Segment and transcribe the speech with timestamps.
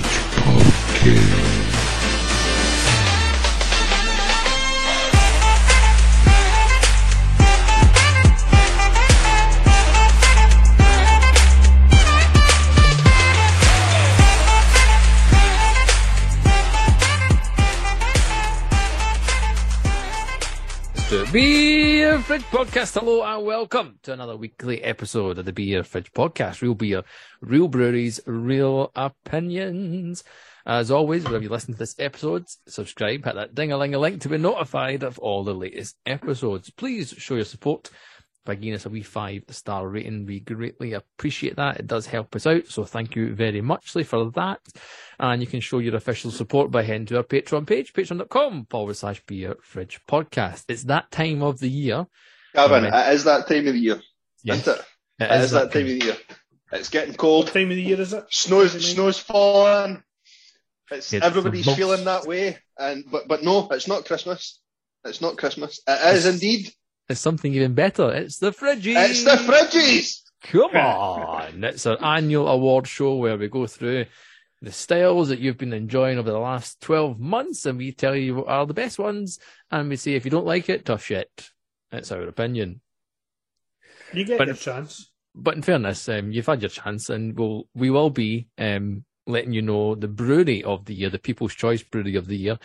[0.00, 1.41] Podcast.
[22.32, 22.98] Fridge Podcast.
[22.98, 26.62] Hello and welcome to another weekly episode of the Beer Fridge Podcast.
[26.62, 27.02] Real beer,
[27.42, 30.24] real breweries, real opinions.
[30.64, 35.02] As always, whenever you listen to this episode, subscribe, hit that ding-a-ling-a-ling to be notified
[35.02, 36.70] of all the latest episodes.
[36.70, 37.90] Please show your support
[38.44, 40.26] by giving us a wee five-star rating.
[40.26, 41.78] We greatly appreciate that.
[41.78, 42.66] It does help us out.
[42.68, 44.60] So thank you very muchly for that.
[45.18, 48.96] And you can show your official support by heading to our Patreon page, patreon.com forward
[48.96, 50.64] slash beer fridge podcast.
[50.68, 52.06] It's that time of the year.
[52.54, 53.08] Gavin, Right.
[53.10, 54.00] it is that time of the year.
[54.42, 54.84] Yes, Isn't it?
[55.20, 56.16] it It is that time of the year.
[56.72, 57.44] It's getting cold.
[57.46, 58.24] What time of the year is it?
[58.30, 60.02] Snow's What do you snow's falling.
[60.90, 62.58] It's, It's everybody's most- feeling that way.
[62.78, 64.58] And but but no, it's not Christmas.
[65.04, 65.80] It's not Christmas.
[65.86, 66.72] It is indeed.
[67.08, 68.12] It's something even better.
[68.12, 69.10] It's the fridges.
[69.10, 70.20] It's the fridges.
[70.44, 71.62] Come on.
[71.64, 74.06] It's our annual award show where we go through
[74.60, 78.36] the styles that you've been enjoying over the last 12 months and we tell you
[78.36, 79.38] what are the best ones.
[79.70, 81.50] And we say, if you don't like it, tough shit.
[81.90, 82.80] That's our opinion.
[84.12, 85.08] You get But- your chance.
[85.34, 89.52] But in fairness, um, you've had your chance and we'll, we will be, um, letting
[89.54, 92.58] you know the brewery of the year, the People's Choice Brewery of the Year.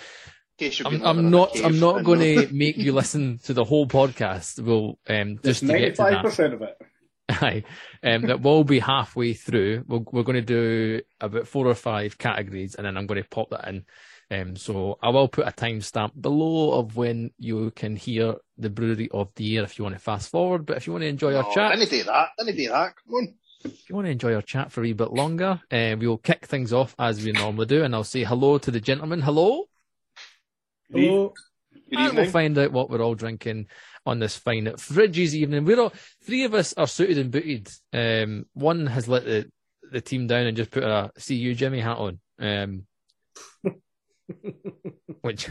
[0.59, 3.63] In case you've I'm, I'm not, I'm not going to make you listen to the
[3.63, 4.59] whole podcast.
[4.59, 6.23] We'll, um, just Just to get to ninety-five that.
[6.23, 6.77] percent of it.
[7.29, 7.63] Aye,
[8.03, 9.83] um, that will be halfway through.
[9.87, 13.29] We're, we're going to do about four or five categories, and then I'm going to
[13.29, 13.85] pop that in.
[14.31, 19.09] Um, so I will put a timestamp below of when you can hear the brewery
[19.13, 20.65] of the year if you want to fast forward.
[20.65, 22.29] But if you want to enjoy our No, chat, Didn't do that.
[22.39, 22.93] Didn't do that.
[23.05, 23.33] Come on.
[23.65, 26.45] if you want to enjoy our chat for a wee bit longer, uh, we'll kick
[26.45, 29.21] things off as we normally do, and I'll say hello to the gentleman.
[29.21, 29.65] Hello,
[30.91, 31.33] Hello.
[31.91, 33.67] And we'll find out what we're all drinking
[34.05, 35.65] on this fine fridges evening.
[35.65, 35.93] We're all
[36.23, 37.69] three of us are suited and booted.
[37.93, 39.49] Um, one has let the
[39.89, 42.19] the team down and just put a "See you, Jimmy" hat on.
[42.39, 42.83] Um,
[45.21, 45.47] which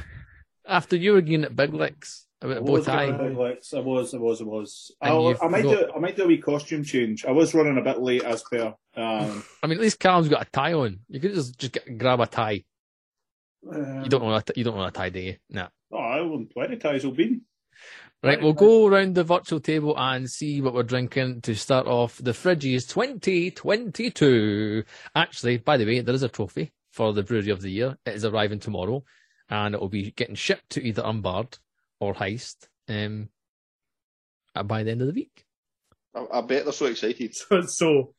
[0.66, 3.72] after you were getting at Big Licks about a bow tie, big licks.
[3.72, 4.90] I was, I was, I was.
[5.00, 7.24] I, I might got- do, I might do a wee costume change.
[7.24, 8.74] I was running a bit late as per.
[8.94, 11.00] Um, I mean, at least Callum's got a tie on.
[11.08, 12.64] You could just just get, grab a tie.
[13.62, 15.36] You don't want a, you don't want a tie, do you?
[15.50, 15.68] Nah.
[15.92, 17.40] Oh, I want plenty ties will be.
[18.22, 22.16] Right, we'll go around the virtual table and see what we're drinking to start off.
[22.16, 24.84] The Fridges 2022.
[25.14, 27.96] Actually, by the way, there is a trophy for the Brewery of the Year.
[28.06, 29.04] It is arriving tomorrow
[29.48, 31.58] and it will be getting shipped to either Unbarred
[32.00, 33.28] or Heist um,
[34.54, 35.44] uh, by the end of the week.
[36.14, 37.34] I, I bet they're so excited.
[37.50, 38.14] So, so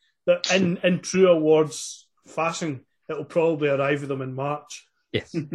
[0.53, 4.85] in, in true awards fashion, it'll probably arrive with them in March.
[5.13, 5.33] Yes.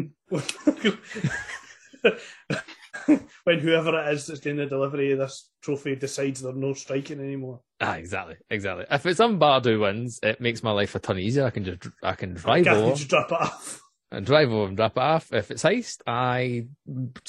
[3.45, 7.21] when whoever it is that's doing the delivery of this trophy decides they're no striking
[7.21, 7.61] anymore.
[7.81, 8.85] ah, exactly, exactly.
[8.91, 11.45] If it's Unbarred who wins, it makes my life a ton easier.
[11.47, 13.81] I can just I can drive Can't over just drop it off.
[14.11, 15.33] and drive over and drop it off.
[15.33, 16.67] If it's Heist, I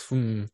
[0.09, 0.45] hmm,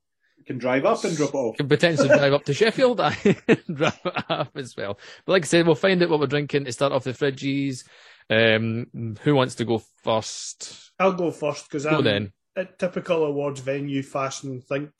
[0.45, 1.57] can drive up and drop it off.
[1.57, 3.13] can potentially drive up to Sheffield I
[3.73, 4.99] drop it off as well.
[5.25, 7.83] But like I said, we'll find out what we're drinking to start off the fridges.
[8.29, 10.91] Um, who wants to go first?
[10.99, 12.31] I'll go first because I'm then.
[12.55, 14.61] at typical awards venue fashion.
[14.61, 14.91] Think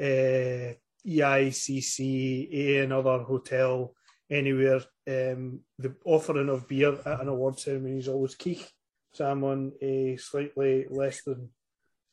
[0.00, 0.74] uh,
[1.06, 3.94] EICC, A another hotel,
[4.30, 4.80] anywhere.
[5.08, 8.64] Um, the offering of beer at an award ceremony is always key.
[9.12, 11.50] So I'm on a slightly less than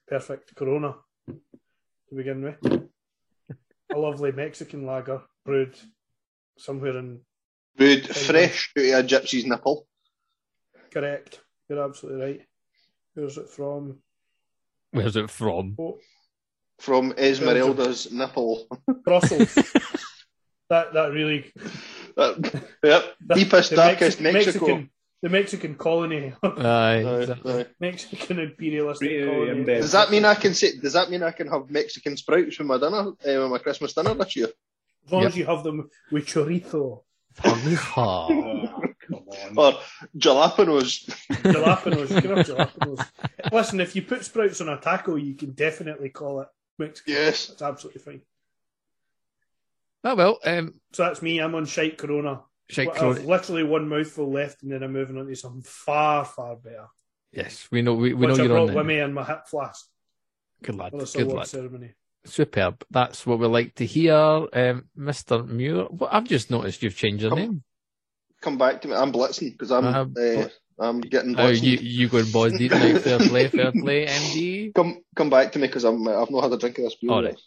[0.08, 0.96] perfect Corona
[1.28, 2.90] to begin with.
[3.94, 5.76] a lovely Mexican lager brewed
[6.58, 7.22] somewhere in
[7.76, 9.88] Brewed fresh out of a gypsy's nipple.
[10.94, 11.42] Correct.
[11.70, 12.42] You're absolutely right.
[13.16, 13.98] Where's it from?
[14.92, 15.76] Where's it from?
[15.80, 15.98] Oh,
[16.80, 18.68] From Esmeralda's nipple.
[19.06, 19.54] Brussels.
[20.70, 21.52] that that really
[22.18, 22.34] Uh,
[22.84, 23.16] yep.
[23.34, 24.66] Deepest, the darkest Mexi- Mexico.
[24.68, 24.90] Mexican,
[25.24, 27.66] the Mexican colony, Aye, Aye, aye.
[27.80, 29.64] Mexican imperialistic Pretty colony.
[29.64, 30.78] Does that mean I can say?
[30.78, 34.14] Does that mean I can have Mexican sprouts for my dinner, uh, my Christmas dinner
[34.16, 34.50] this year?
[35.06, 35.32] As long Yep.
[35.32, 37.04] as you have them with chorizo,
[39.50, 39.50] Aloha.
[39.50, 39.74] Come on.
[39.74, 39.80] Or
[40.18, 41.06] jalapenos?
[41.30, 42.10] jalapenos.
[42.16, 43.10] you can have jalapenos.
[43.52, 46.48] Listen, if you put sprouts on a taco, you can definitely call it
[46.80, 47.14] Mexican.
[47.14, 47.48] Yes.
[47.48, 48.22] That's absolutely fine.
[50.04, 51.40] oh well, um, So that's me.
[51.40, 52.42] I'm on shite Corona.
[52.70, 53.22] shake I've Corona.
[53.22, 56.88] literally one mouthful left, and then I'm moving on to something far, far better.
[57.32, 57.94] Yes, we know.
[57.96, 58.50] We, we know I you're on.
[58.50, 59.88] brought with The, me in my hip flask
[60.62, 60.92] good lad.
[60.92, 61.48] for this Good award lad.
[61.48, 61.94] ceremony.
[62.26, 62.86] Superb.
[62.90, 65.46] That's what we like to hear, um, Mr.
[65.48, 65.88] Muir.
[65.90, 67.64] Well, I've just noticed you've changed your Come- name.
[68.44, 68.94] Come back to me.
[68.94, 70.50] I'm blitzing because I'm Uh, uh,
[70.80, 74.74] I'm getting Oh, you you going balls deep like fair play, fair play, MD.
[74.74, 77.12] Come come back to me because I'm I've not had a drink of this beer.
[77.12, 77.40] All yet.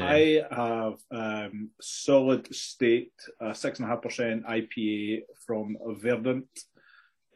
[0.00, 6.46] I have um, solid state uh, six and a half percent IPA from Verdant.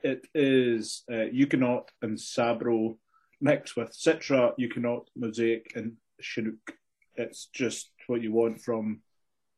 [0.05, 2.99] It is uh, Ekuanot and Sabro
[3.41, 6.75] mixed with Citra, Ekuanot, Mosaic, and Chinook.
[7.17, 9.01] It's just what you want from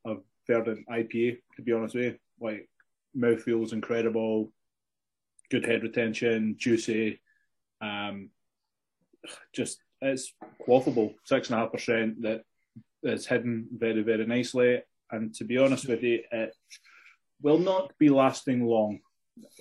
[0.05, 0.15] a
[0.47, 1.37] Verdant IPA.
[1.57, 2.69] To be honest with you, like
[3.17, 4.51] mouthfeel is incredible,
[5.49, 7.21] good head retention, juicy.
[7.81, 8.29] Um,
[9.53, 10.33] just it's
[10.67, 12.21] quaffable, six and a half percent.
[12.21, 12.43] That
[13.03, 14.81] is hidden very, very nicely.
[15.11, 16.55] And to be honest with you, it
[17.41, 18.99] will not be lasting long.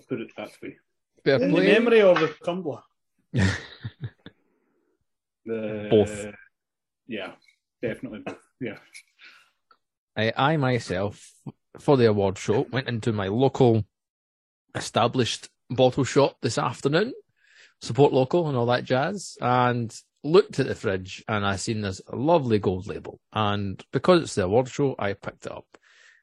[0.09, 0.77] Put it that way.
[1.25, 2.83] fair In the memory of the tumbler.
[5.47, 6.27] The, Both.
[7.07, 7.33] Yeah,
[7.83, 8.39] definitely both.
[8.61, 8.79] Yeah.
[10.17, 11.33] I, I myself,
[11.79, 13.85] for the award show, went into my local
[14.75, 17.13] established bottle shop this afternoon,
[17.81, 22.01] support local and all that jazz, and looked at the fridge and I seen this
[22.13, 23.21] lovely gold label.
[23.33, 25.67] And because it's the award show, I picked it up.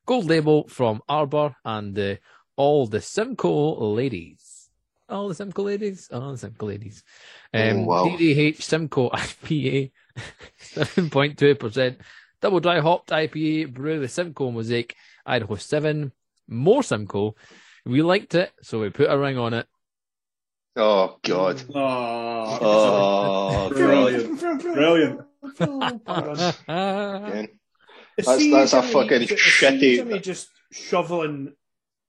[0.05, 2.15] Gold label from Arbor and uh,
[2.55, 4.69] all the Simcoe ladies.
[5.07, 6.09] All the Simcoe ladies.
[6.11, 7.03] All the Simcoe ladies.
[7.53, 8.05] Um, Oh, wow.
[8.05, 9.91] DDH Simcoe IPA,
[10.59, 11.97] 7.2%.
[12.41, 14.95] Double dry hopped IPA, brew with Simcoe Mosaic,
[15.25, 16.11] Idaho 7.
[16.47, 17.35] More Simcoe.
[17.85, 19.67] We liked it, so we put a ring on it.
[20.75, 21.61] Oh God.
[21.73, 24.39] Oh, Oh, Brilliant.
[24.61, 25.21] Brilliant.
[25.59, 27.47] again.
[28.17, 31.53] Is That's- that's a Jimmy- fucking is it- is he shitty- Jimmy just shoveling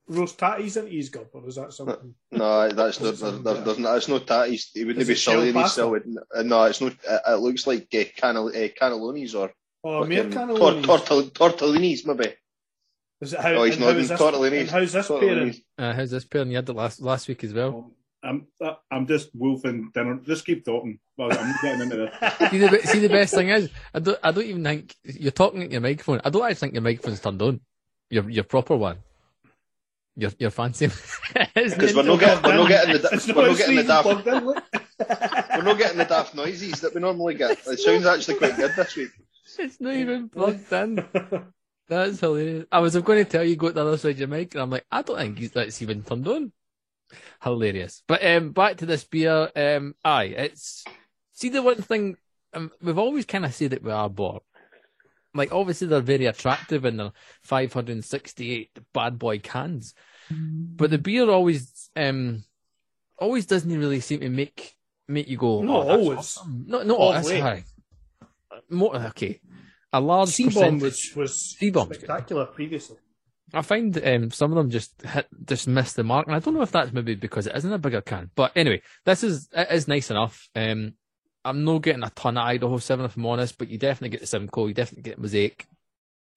[0.08, 2.14] roast tatties into his gob, or is that something?
[2.32, 3.14] No, that's not.
[3.14, 3.64] it something There's, better?
[3.64, 4.64] there's, no- it's not tatties.
[4.74, 5.48] He wouldn't Is be it shell silly.
[5.48, 5.72] and He pasta?
[5.72, 6.18] still wouldn't.
[6.34, 6.92] uh, No, it's not.
[6.92, 9.52] It, it looks like uh, cannel, uh, cannellonis or
[9.84, 10.84] Oh, mere fucking cannelloni.
[10.84, 12.34] tor- tortell- tortellinis, maybe.
[13.20, 14.00] Is it how, Oh, he's not how nodding.
[14.02, 14.68] is this, Tortellinis.
[14.68, 15.54] how's this pairing?
[15.78, 16.50] Uh, how's this pairing?
[16.50, 17.90] You had it last, last week as well.
[18.24, 18.46] I'm
[18.90, 20.20] I'm just wolfing dinner.
[20.24, 21.00] Just keep talking.
[21.16, 22.50] Well, I'm getting into this.
[22.50, 25.62] see, the, see, the best thing is, I don't, I don't even think you're talking
[25.64, 26.20] at your microphone.
[26.24, 27.60] I don't actually think your microphone's turned on.
[28.10, 28.98] Your, your proper one.
[30.16, 30.88] Your, your fancy.
[31.54, 34.44] Because we're not getting, we're not getting the, we're not getting the daft, in,
[35.56, 37.58] we're not getting the daft noises that we normally get.
[37.66, 39.10] It sounds actually quite good this week.
[39.58, 41.04] It's not even plugged in.
[41.88, 42.66] That's hilarious.
[42.72, 44.62] I was going to tell you go to the other side of your mic, and
[44.62, 46.52] I'm like, I don't think he's- that's even turned on.
[47.42, 48.02] Hilarious.
[48.06, 49.50] But um, back to this beer.
[49.54, 50.84] Um, aye, it's
[51.32, 52.16] see the one thing
[52.54, 54.44] um, we've always kind of said that we are bought.
[55.34, 57.12] Like obviously they're very attractive in their
[57.42, 59.94] 568 bad boy cans,
[60.30, 62.44] but the beer always um
[63.18, 64.76] always doesn't really seem to make
[65.08, 65.62] make you go.
[65.62, 66.18] Not oh, that's always.
[66.18, 67.40] awesome." No, no, Of that's late.
[67.40, 67.64] high.
[68.70, 69.40] More okay.
[69.92, 71.96] A large C-bomb percentage- was, was C-bomb's good.
[71.98, 72.96] spectacular previously.
[73.54, 76.54] I find um, some of them just hit, just miss the mark, and I don't
[76.54, 78.30] know if that's maybe because it isn't a bigger can.
[78.34, 80.48] But anyway, this is it is nice enough.
[80.56, 80.94] Um,
[81.44, 84.20] I'm not getting a ton of Idaho Seven if I'm honest, but you definitely get
[84.20, 85.66] the Simcoe, you definitely get Mosaic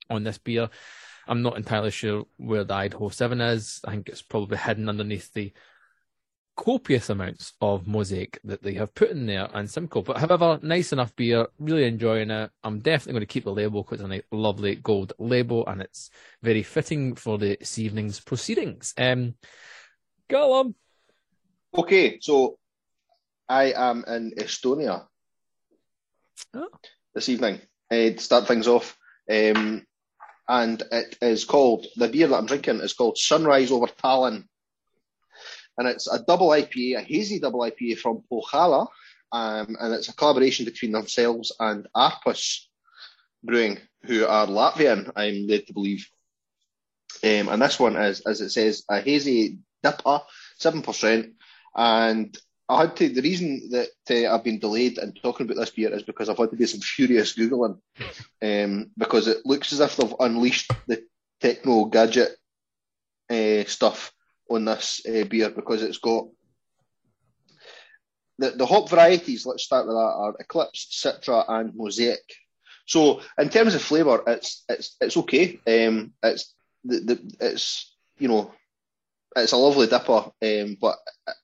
[0.09, 0.69] on this beer.
[1.27, 3.79] I'm not entirely sure where the Idaho Seven is.
[3.85, 5.53] I think it's probably hidden underneath the
[6.55, 10.01] copious amounts of mosaic that they have put in there and Simcoe.
[10.01, 12.51] But however, nice enough beer, really enjoying it.
[12.63, 15.81] I'm definitely going to keep the label because it's a nice, lovely gold label and
[15.81, 16.09] it's
[16.41, 18.93] very fitting for this evening's proceedings.
[18.97, 19.35] Um,
[20.29, 20.75] Callum.
[21.77, 22.57] Okay, so
[23.49, 25.05] I am in Estonia
[26.53, 26.69] Oh.
[27.13, 28.97] this evening uh, to start things off.
[29.29, 29.85] Um,
[30.47, 34.45] and it is called, the beer that I'm drinking is called Sunrise Over Tallinn.
[35.77, 38.87] And it's a double IPA, a hazy double IPA from Pohjala.
[39.31, 42.67] Um, and it's a collaboration between themselves and Arpus
[43.43, 46.07] Brewing, who are Latvian, I'm led to believe.
[47.23, 50.21] Um, and this one is, as it says, a hazy dipper,
[50.59, 51.33] 7%.
[51.75, 55.69] And I had to, the reason that uh, I've been delayed in talking about this
[55.69, 57.79] beer is because I've had to do some furious Googling.
[58.41, 61.03] Um, because it looks as if they've unleashed the
[61.41, 62.35] techno gadget
[63.29, 64.13] uh, stuff
[64.49, 66.27] on this uh, beer because it's got
[68.37, 72.19] the, the hop varieties, let's start with that, are Eclipse, Citra, and Mosaic.
[72.85, 75.59] So in terms of flavour, it's it's it's okay.
[75.65, 78.53] Um, it's the, the it's you know
[79.35, 80.97] it's a lovely dipper, um, but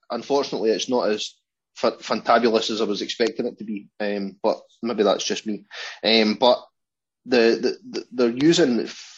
[0.10, 1.34] unfortunately, it's not as
[1.76, 3.88] fa- fantabulous as I was expecting it to be.
[4.00, 5.66] Um, but maybe that's just me.
[6.04, 6.64] Um, but
[7.26, 9.11] the, the, the they're using f-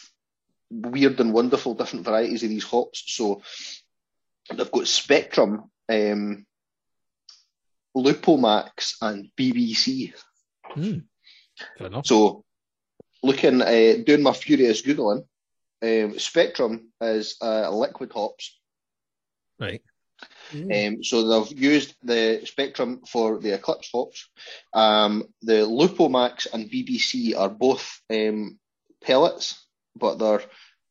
[0.74, 3.02] weird and wonderful different varieties of these hops.
[3.06, 3.42] So
[4.52, 6.46] they've got Spectrum, um,
[7.96, 10.12] Lupomax, and BBC.
[10.64, 10.98] Hmm.
[11.78, 12.06] Fair enough.
[12.06, 12.44] So,
[13.22, 15.24] looking, uh, doing my furious googling,
[15.82, 18.58] um, Spectrum is uh, liquid hops.
[19.60, 19.82] Right.
[20.52, 24.28] Um, so they've used the Spectrum for the Eclipse hops.
[24.72, 28.58] Um, the Lupo Max and BBC are both um,
[29.02, 29.63] pellets,
[29.96, 30.42] but they're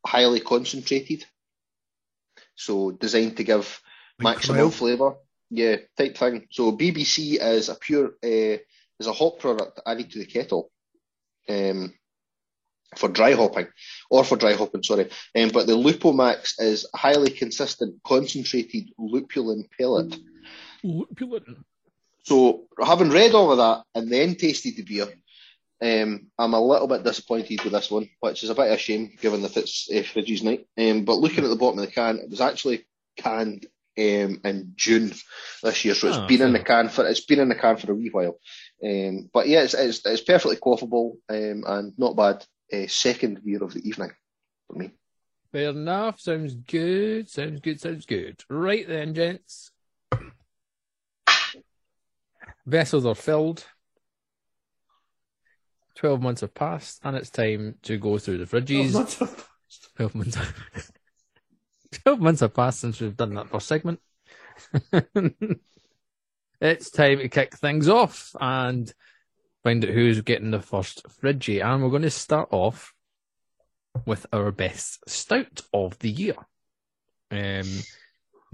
[0.06, 1.26] highly concentrated.
[2.56, 3.82] So designed to give
[4.20, 5.16] Like maximum flavour.
[5.50, 6.48] Yeah, type thing.
[6.52, 8.58] So BBC is a pure uh,
[9.00, 10.72] is a hop product added to the kettle.
[11.50, 11.94] Um,
[12.98, 13.68] for dry hopping,
[14.10, 15.10] or for dry hopping, sorry.
[15.36, 20.16] Um, but the Lupo Max is a highly consistent, concentrated lupulin pellet.
[20.84, 21.64] Lupulin.
[22.24, 25.08] So, having read all of that and then tasted the beer,
[25.84, 28.78] um, I'm a little bit disappointed with this one, which is a bit of a
[28.78, 30.66] shame given that it's uh, Fridge's night.
[30.78, 32.86] Um, but looking at the bottom of the can, it was actually
[33.18, 33.66] canned
[33.98, 35.14] um, in June
[35.62, 37.78] this year, so it's Oh, been in the can for it's been in the can
[37.78, 38.40] for a wee while.
[38.84, 42.46] Um, but yeah, it's, it's, it's perfectly quaffable um, and not bad.
[42.72, 44.10] Uh, second beer of the evening
[44.68, 44.90] for me.
[45.52, 46.20] Fair enough.
[46.20, 47.30] Sounds good.
[47.30, 47.80] Sounds good.
[47.80, 48.42] Sounds good.
[48.50, 49.70] Right then, gents.
[52.66, 53.68] Vessels are filled.
[55.96, 58.94] 12 months have passed, and it's time to go through the fridges.
[58.94, 59.30] Not so-
[59.96, 60.38] 12 months.
[62.04, 64.00] 12 months have passed since we've done that first segment.
[66.62, 68.94] it's time to kick things off and
[69.64, 71.64] find out who's getting the first fridgie.
[71.64, 72.94] And we're going to start off
[74.06, 76.36] with our best stout of the year.
[77.32, 77.70] Um,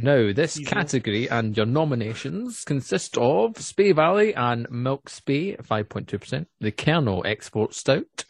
[0.01, 0.71] now, this Seasonal.
[0.81, 7.73] category and your nominations consist of Spey Valley and Milk Spey, 5.2%, the Kernel Export
[7.73, 8.25] Stout,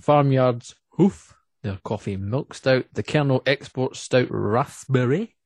[0.00, 5.36] Farmyard's Hoof, their coffee milk stout, the Kernel Export Stout Raspberry,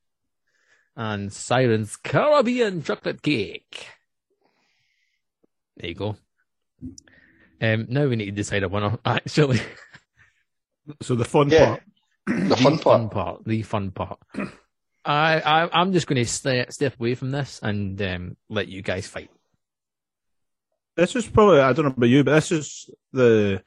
[0.97, 3.87] and Siren's Caribbean Chocolate Cake.
[5.77, 6.17] There you go.
[7.61, 9.61] Um, now we need to decide a winner, actually.
[11.03, 11.67] So the fun Yeah.
[11.67, 11.83] part.
[12.27, 13.11] The fun fun part.
[13.11, 13.45] part.
[13.45, 14.19] The fun part.
[15.05, 18.83] I, I I'm just going to step step away from this and um, let you
[18.83, 19.31] guys fight.
[20.97, 23.63] This is probably I don't know about you, but this is the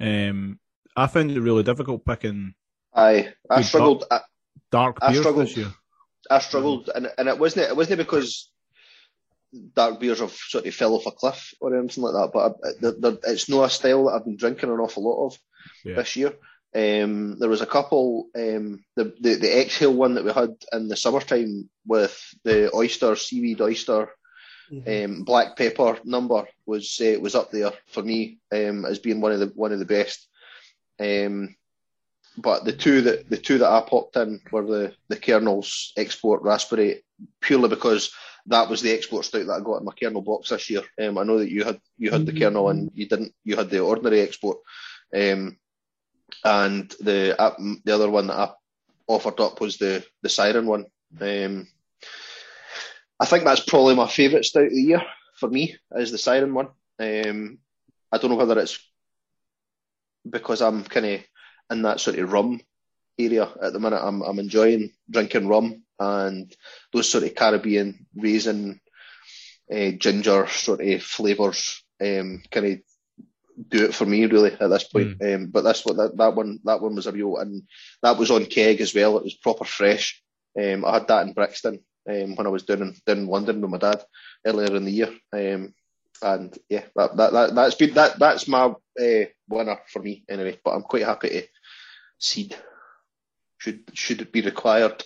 [0.00, 0.58] um
[0.96, 2.54] I found it really difficult picking
[2.94, 4.04] I I struggled.
[4.10, 4.20] I,
[4.70, 5.46] dark I beers struggled.
[5.46, 5.72] this year.
[6.30, 8.50] I struggled, and and it wasn't it wasn't because
[9.74, 12.30] dark beers have sort of fell off a cliff or anything like that.
[12.32, 15.26] But I, the, the, it's not a style that I've been drinking an awful lot
[15.26, 15.38] of
[15.84, 15.96] Yeah.
[15.96, 16.32] this year.
[16.74, 18.28] Um, there was a couple.
[18.34, 23.14] Um, the, the the exhale one that we had in the summertime with the oyster
[23.16, 24.08] seaweed oyster
[24.70, 25.04] Mhm.
[25.04, 29.32] um, black pepper number was uh, was up there for me um, as being one
[29.32, 30.26] of the one of the best.
[30.98, 31.56] Um,
[32.38, 36.40] but the two that the two that I popped in were the the Kernels Export
[36.42, 37.02] Raspberry
[37.42, 38.12] purely because
[38.46, 40.82] that was the export stout that I got in my Kernel box this year.
[41.00, 42.38] Um, I know that you had you had the Mhm.
[42.40, 43.34] Kernel and you didn't.
[43.44, 44.58] You had the ordinary export.
[45.14, 45.58] Um,
[46.44, 48.50] and the uh, the other one that I
[49.06, 50.86] offered up was the the Siren one.
[51.20, 51.68] Um,
[53.20, 55.02] I think that's probably my favourite stout of the year
[55.36, 56.68] for me is the Siren one.
[56.98, 57.58] Um,
[58.10, 58.78] I don't know whether it's
[60.28, 61.20] because I'm kind of
[61.70, 62.60] in that sort of rum
[63.18, 64.00] area at the minute.
[64.02, 66.54] I'm I'm enjoying drinking rum and
[66.92, 68.80] those sort of Caribbean raisin,
[69.72, 71.82] uh, ginger sort of flavours.
[72.00, 72.78] Um, kind of
[73.68, 75.22] do it for me really at this point.
[75.22, 77.62] Um, but that's what that, that one that one was a real and
[78.02, 79.18] that was on keg as well.
[79.18, 80.22] It was proper fresh.
[80.58, 83.60] Um, I had that in Brixton um, when I was down in, down in London
[83.60, 84.02] with my dad
[84.46, 85.10] earlier in the year.
[85.32, 85.74] Um,
[86.22, 90.58] and yeah, that, that, that that's been that that's my uh, winner for me anyway.
[90.64, 91.46] But I'm quite happy to
[92.18, 92.56] seed
[93.58, 95.04] should should it be required.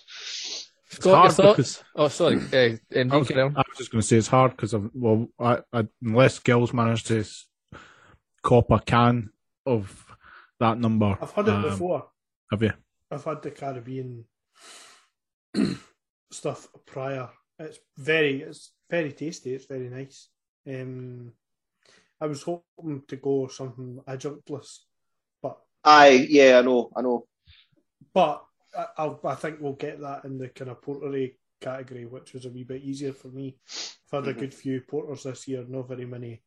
[0.88, 2.37] Scott, your hard because- Oh, sorry.
[2.53, 3.31] Uh, I was.
[3.31, 7.09] I was just going to say it's hard because well, I, I, unless Gills managed
[7.09, 7.25] to
[8.47, 9.31] s- cop a can
[9.65, 10.07] of
[10.61, 12.09] that number, I've had it um, before.
[12.50, 12.73] Have you?
[13.11, 14.25] I've had the Caribbean
[16.31, 17.29] stuff prior.
[17.59, 19.55] It's very, it's very tasty.
[19.55, 20.29] It's very nice.
[20.69, 21.33] Um,
[22.21, 24.79] I was hoping to go something adjunctless,
[25.43, 27.26] but Aye, yeah, I know, I know.
[28.12, 28.45] but
[28.76, 32.45] I, I'll, I think we'll get that in the kind of portery category, which was
[32.47, 33.57] a wee bit easier for me.
[34.12, 34.38] I've had a Mhm.
[34.41, 36.43] good few porters this year, not very many.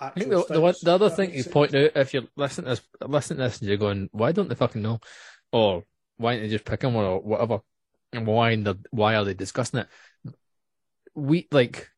[0.00, 2.70] I think the, the, one, the other thing you point out, if you're listening to
[2.70, 5.00] this, listening to this and you're going, why don't they fucking know?
[5.52, 5.84] Or
[6.16, 7.60] why don't they just pick them or whatever?
[8.12, 9.88] And why, in the, why are they discussing it?
[11.14, 11.90] We, like,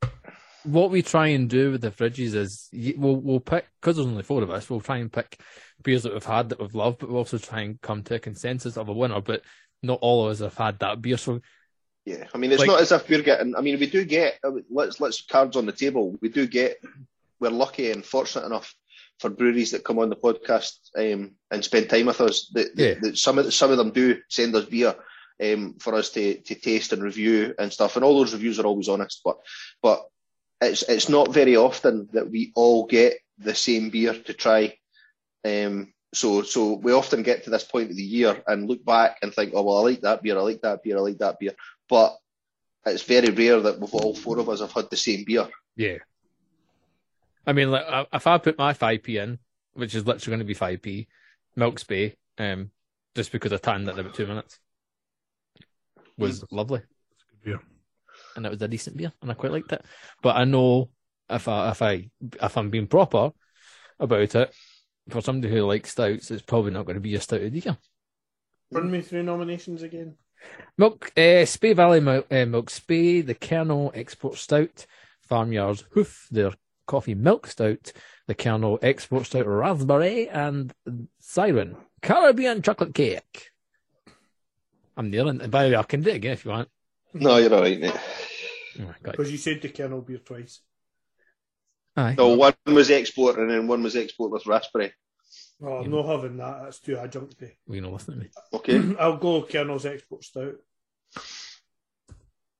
[0.65, 4.23] what we try and do with the fridges is we'll, we'll pick, because there's only
[4.23, 5.41] four of us, we'll try and pick
[5.83, 8.19] beers that we've had that we've loved, but we'll also try and come to a
[8.19, 9.43] consensus of a winner, but
[9.83, 11.17] not all of us have had that beer.
[11.17, 11.41] So,
[12.05, 13.55] Yeah, I mean, it's Like- not as if we're getting.
[13.57, 14.39] I mean, we do get.
[14.45, 16.17] uh, Let's let's cards on the table.
[16.21, 16.79] We do get.
[17.43, 18.73] We're lucky and fortunate enough
[19.19, 22.49] for breweries that come on the podcast um, and spend time with us.
[22.55, 22.95] That, Yeah.
[23.03, 24.95] that some of some of them do send us beer,
[25.43, 27.97] um, for us to, to taste and review and stuff.
[27.97, 29.39] And all those reviews are always honest, but
[29.83, 30.07] but
[30.61, 34.79] it's it's not very often that we all get the same beer to try.
[35.45, 39.19] Um, so so we often get to this point of the year and look back
[39.23, 41.39] and think, oh well, I like that beer, I like that beer, I like that
[41.41, 41.55] beer.
[41.89, 42.17] But
[42.87, 45.49] it's very rare that we've all four of us have had the same beer.
[45.77, 45.99] Yeah.
[47.47, 49.39] I mean, like, if I put my 5p in,
[49.75, 51.07] which is literally going to be 5p,
[51.57, 52.71] Milk Spey, um,
[53.15, 54.59] just because I timed it in about two minutes,
[56.17, 56.83] was lovely.
[57.45, 57.61] beer.
[58.37, 59.85] And it was a decent beer, and I quite liked it.
[60.23, 60.91] But I know
[61.29, 62.11] if I, if I,
[62.43, 63.33] if I'm being proper
[63.99, 64.55] about it,
[65.09, 67.59] for somebody who likes stouts, it's probably not going to be a stout of the
[67.59, 67.77] year.
[68.71, 70.15] Run me through nominations again.
[70.79, 74.87] Milk, uh, Spey Valley Mil- uh, Milk Spey, the Kernel Export Stout,
[75.29, 76.53] Farmyard's Hoof, their
[76.93, 77.91] Coffee Milk Stout,
[78.27, 80.75] the Kernel Export Stout Raspberry, and
[81.19, 83.49] Siren Caribbean Chocolate Cake.
[84.95, 85.51] I'm nailing it.
[85.51, 86.69] By the way, I can do it again if you want.
[87.15, 87.95] No, you're all right, mate.
[88.79, 88.95] Oh.
[89.03, 90.61] Because you said the Kernel beer twice.
[91.97, 92.15] Aye.
[92.19, 94.93] No, one was export and then one was export with raspberry.
[95.63, 96.65] Oh, I'm not having that.
[96.65, 97.53] That's too adjuncty.
[97.67, 98.29] We know listen to me.
[98.53, 98.97] Okay.
[99.01, 100.57] I'll go Kernel's Export Stout.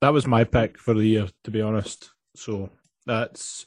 [0.01, 2.13] That was my pick for the year, to be honest.
[2.35, 2.71] So
[3.05, 3.67] that's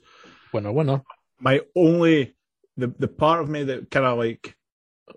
[0.55, 1.01] Winner, winner.
[1.39, 2.35] my only
[2.77, 4.55] the the part of me that kind of like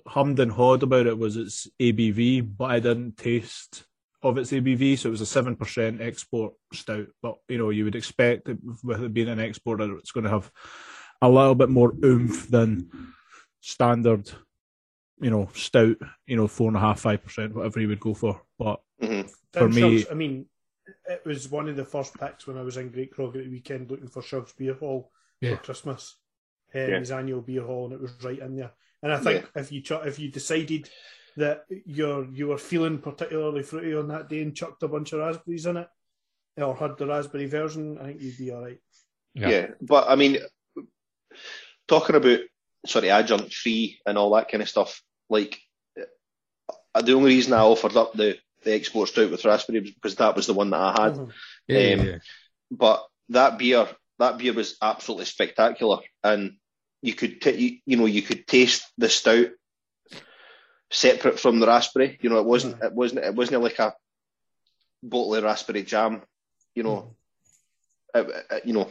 [0.07, 3.85] hummed and hawed about it was its ABV, but I didn't taste
[4.23, 7.07] of its ABV, so it was a seven percent export stout.
[7.23, 10.30] But you know, you would expect that with it being an exporter, it's going to
[10.30, 10.50] have
[11.23, 12.90] a little bit more oomph than
[13.61, 14.30] standard,
[15.21, 15.97] you know, stout.
[16.26, 18.42] You know, four and a half, five percent, whatever you would go for.
[18.59, 20.47] But hmm For And me- Shug's- I mean,
[21.09, 23.50] it was one of the first picks when I was in Great Crog at the
[23.50, 25.57] weekend looking for Shug's Beer Hall Yeah.
[25.57, 26.16] for Christmas.
[26.75, 26.99] Um, Yeah.
[26.99, 28.73] His annual beer hall, and it was right in there.
[29.02, 30.91] And I think if you ch- if you decided
[31.36, 35.21] that you're you were feeling particularly fruity on that day and chucked a bunch of
[35.21, 35.89] raspberries in it,
[36.56, 38.80] or had the raspberry version, I think you'd be all right.
[39.34, 39.49] Yeah.
[39.49, 39.67] Yeah.
[39.80, 40.39] But I mean,
[41.86, 42.41] talking about
[42.86, 45.02] sorry adjunct free and all that kind of stuff.
[45.30, 45.58] Like
[46.95, 50.17] uh, the only reason I offered up the the export stout with raspberry was because
[50.17, 51.13] that was the one that I had.
[51.15, 51.32] Mhm.
[51.69, 52.19] Yeah, yeah, Um, yeah.
[52.71, 56.57] But that beer, that beer was absolutely spectacular, and
[57.02, 59.49] you could t- you, you know you could taste the stout
[60.91, 62.19] separate from the raspberry.
[62.21, 62.85] You know, it wasn't mm.
[62.85, 63.95] it wasn't it wasn't like a
[65.02, 66.23] bottle of raspberry jam.
[66.75, 67.17] You know,
[68.15, 68.91] It- it- you know,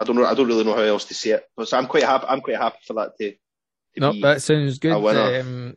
[0.00, 0.24] I don't know.
[0.24, 1.44] I don't really know how else to say it.
[1.56, 2.26] But so I'm quite happy.
[2.28, 3.30] I'm quite happy for that to.
[3.32, 4.92] to No, be, that sounds good.
[4.92, 5.76] Um,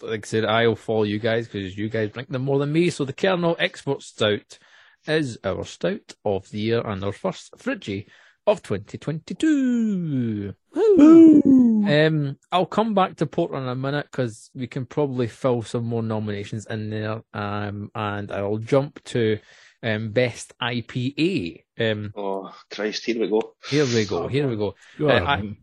[0.00, 2.90] like I said, I'll follow you guys because you guys drink them more than me.
[2.90, 4.58] So the Kernel Export Stout
[5.06, 8.06] is our stout of the year and our first Fridgie
[8.46, 10.54] of 2022.
[10.74, 11.42] Woo!
[11.86, 15.84] Um, I'll come back to Portland in a minute because we can probably fill some
[15.84, 17.22] more nominations in there.
[17.32, 19.38] Um, and I'll jump to
[19.82, 21.64] um best IPA.
[21.78, 23.04] Um, oh Christ!
[23.04, 23.54] Here we go.
[23.68, 24.28] here we go.
[24.28, 24.74] Here we go.
[24.98, 25.56] you Uh, I-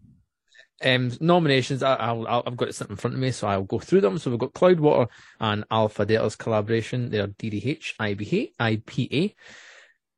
[0.84, 1.84] Um, nominations.
[1.84, 4.02] I, I'll, I'll, I've got it sitting in front of me, so I'll go through
[4.02, 4.18] them.
[4.18, 5.08] So we've got Cloudwater
[5.40, 7.10] and Alpha Delta's collaboration.
[7.10, 9.36] They're DDH IBA, IPA.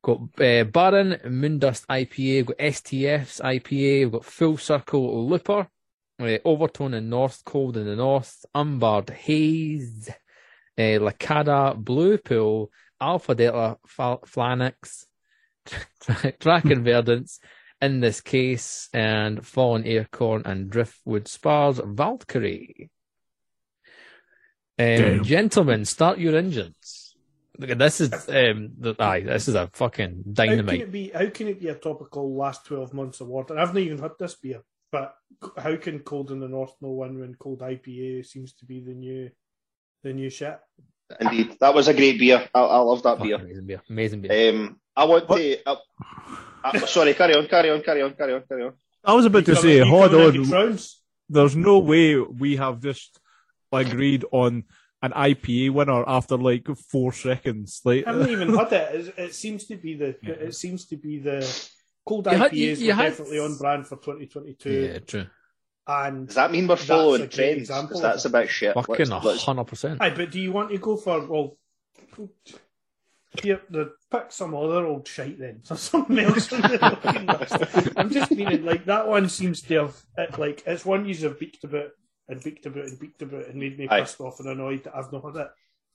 [0.02, 2.16] Got uh, Baron Moondust IPA.
[2.16, 4.00] We've got STF's IPA.
[4.00, 5.68] We've got Full Circle Looper.
[6.20, 8.44] Uh, Overtone in North, Cold in the North.
[8.54, 10.08] Unbarred Haze.
[10.78, 12.70] Uh, Lacada Blue Pool.
[13.00, 15.06] Alpha Delta Fal- Flanix.
[16.40, 17.40] Draken Verdance
[17.84, 22.90] in this case, and Fallen acorn and Driftwood Spars Valkyrie.
[24.78, 27.14] Um, gentlemen, start your engines.
[27.58, 30.80] Look at this is um the, aye, this is a fucking How can dynamite.
[30.80, 31.10] it be?
[31.10, 33.50] How can it be a topical last twelve months award?
[33.50, 35.14] And I've not even had this beer, but
[35.56, 38.94] how can Cold in the North no win when Cold IPA seems to be the
[38.94, 39.30] new,
[40.02, 40.58] the new shit?
[41.20, 42.48] Indeed, that was a great beer.
[42.52, 43.36] I, I love that beer.
[43.36, 44.50] amazing beer, amazing beer.
[44.50, 45.38] Um, I want What?
[45.38, 45.58] to.
[45.68, 45.76] Uh,
[46.64, 48.72] uh, sorry, carry on, carry on, carry on, carry on, carry on.
[49.04, 50.78] I was about to say, coming- hold on.
[51.28, 53.18] There's no way we have just
[53.72, 54.64] agreed on
[55.02, 57.80] an IPA winner after like four seconds.
[57.84, 58.94] Like, I haven't even had it.
[58.94, 60.16] It, it seems to be the.
[60.22, 61.40] It seems to be the
[62.06, 65.26] cold You had- IPAs you- you had- definitely on brand for 2022, yeah, true.
[65.86, 67.68] and Does that mean we're following trends?
[67.68, 68.74] Because that's about shit.
[68.74, 70.00] Fucking a hundred percent.
[70.00, 71.56] Aye, but do you want to go for well?
[73.42, 75.60] Here, the, pick some other old shite then.
[75.62, 76.52] So something else.
[76.52, 77.92] on the fucking list.
[77.96, 81.38] I'm just meaning like that one seems to have it, like it's one you have
[81.38, 81.90] beaked about
[82.28, 84.00] and beaked about and beaked about and made me Aye.
[84.00, 85.48] pissed off and annoyed that I've not had it.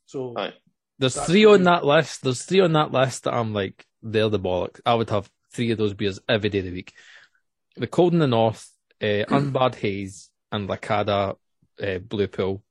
[0.05, 0.53] So Aye.
[0.99, 1.67] There's three on good.
[1.67, 2.23] that list.
[2.23, 4.81] There's three on that list that I'm like, they're the bollocks.
[4.85, 6.93] I would have three of those beers every day of the week.
[7.77, 8.69] The Cold in the North,
[9.01, 11.37] uh, Unbarred Haze, and Lacada
[11.81, 12.61] uh, Blue Pill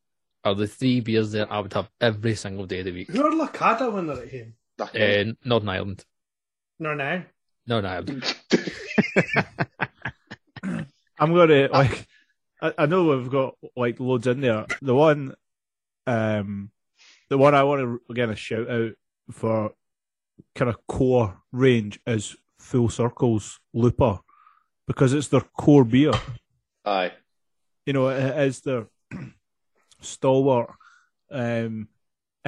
[0.44, 3.10] are the three beers there I would have every single day of the week.
[3.10, 4.54] Who are Lacada when they're at home?
[4.80, 6.04] Uh, Northern Ireland.
[6.78, 7.24] No, now.
[7.66, 8.36] Northern Ireland.
[11.18, 12.06] I'm gonna like.
[12.60, 14.66] I, I know we've got like loads in there.
[14.82, 15.34] The one,
[16.06, 16.70] um,
[17.28, 18.92] the one I want to again a shout out
[19.30, 19.72] for
[20.54, 24.20] kind of core range is Full Circles Looper
[24.86, 26.12] because it's their core beer.
[26.84, 27.12] Aye.
[27.86, 28.86] You know, it is their
[30.00, 30.70] stalwart.
[31.30, 31.86] Um, and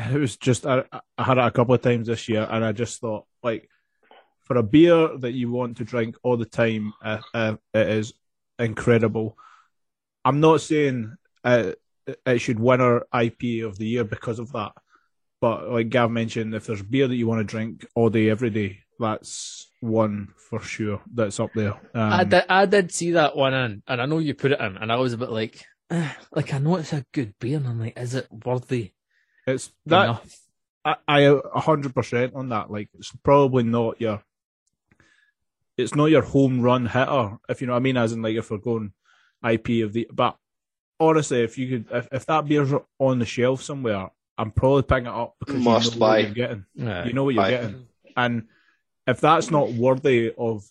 [0.09, 0.85] it was just I,
[1.19, 3.69] I had it a couple of times this year, and I just thought like
[4.45, 8.13] for a beer that you want to drink all the time, uh, uh, it is
[8.59, 9.37] incredible.
[10.25, 11.73] I'm not saying uh,
[12.27, 14.73] it should win our IPA of the year because of that,
[15.41, 18.51] but like Gav mentioned, if there's beer that you want to drink all day, every
[18.51, 21.75] day, that's one for sure that's up there.
[21.95, 24.61] Um, I did, I did see that one in, and I know you put it
[24.61, 25.65] in, and I was a bit like,
[26.33, 28.93] like I know it's a good beer, and I'm like, is it worthy
[29.55, 30.37] it's that enough?
[30.85, 32.71] I, I a hundred percent on that.
[32.71, 34.23] Like it's probably not your
[35.77, 38.37] it's not your home run hitter, if you know what I mean, as in like
[38.37, 38.93] if we're going
[39.49, 40.37] IP of the but
[40.99, 45.07] honestly if you could if, if that beer's on the shelf somewhere, I'm probably picking
[45.07, 46.07] it up because Must you know buy.
[46.17, 46.65] what you're getting.
[46.75, 47.05] Yeah.
[47.07, 47.51] You know what you're Aye.
[47.51, 47.87] getting.
[48.17, 48.49] And
[49.07, 50.65] if that's not worthy of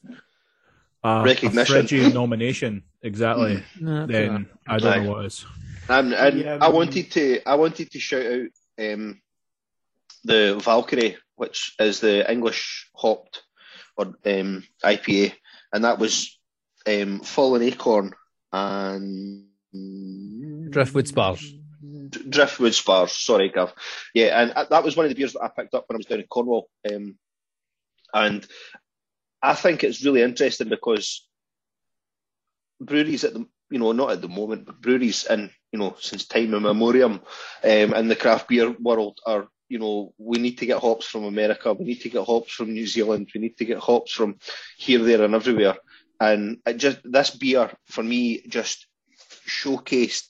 [1.03, 1.59] uh, Recognition.
[1.59, 5.03] a Phrygian nomination, exactly, No, that's then I don't Aye.
[5.03, 5.45] know what is.
[5.87, 8.47] And, and Yeah, I but- wanted to I wanted to shout out
[8.79, 9.21] um,
[10.23, 13.43] the Valkyrie, which is the English hopped
[13.97, 15.33] or um, IPA,
[15.73, 16.39] and that was
[16.87, 18.13] um, Fallen Acorn
[18.51, 19.45] and
[20.69, 21.53] Driftwood Spars.
[22.29, 23.11] Driftwood Spars.
[23.11, 23.73] Sorry, Gav.
[24.13, 25.97] Yeah, and uh, that was one of the beers that I picked up when I
[25.97, 26.69] was down in Cornwall.
[26.89, 27.17] Um,
[28.13, 28.45] and
[29.41, 31.27] I think it's really interesting because
[32.81, 36.25] breweries at the you know not at the moment, but breweries in you know since
[36.25, 40.79] time immemorial um, in the craft beer world are you know we need to get
[40.79, 43.77] hops from America, we need to get hops from New Zealand, we need to get
[43.77, 44.37] hops from
[44.77, 45.75] here, there, and everywhere.
[46.19, 48.87] And it just this beer for me just
[49.47, 50.27] showcased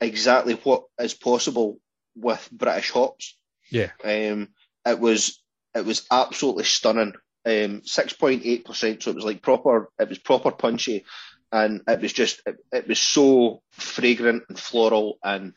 [0.00, 1.80] exactly what is possible
[2.14, 3.36] with British hops.
[3.70, 3.90] Yeah.
[4.02, 4.48] Um,
[4.86, 5.42] it was
[5.74, 7.14] it was absolutely stunning.
[7.44, 9.90] Um, six point eight percent, so it was like proper.
[9.98, 11.04] It was proper punchy,
[11.52, 15.54] and it was just it, it was so fragrant and floral, and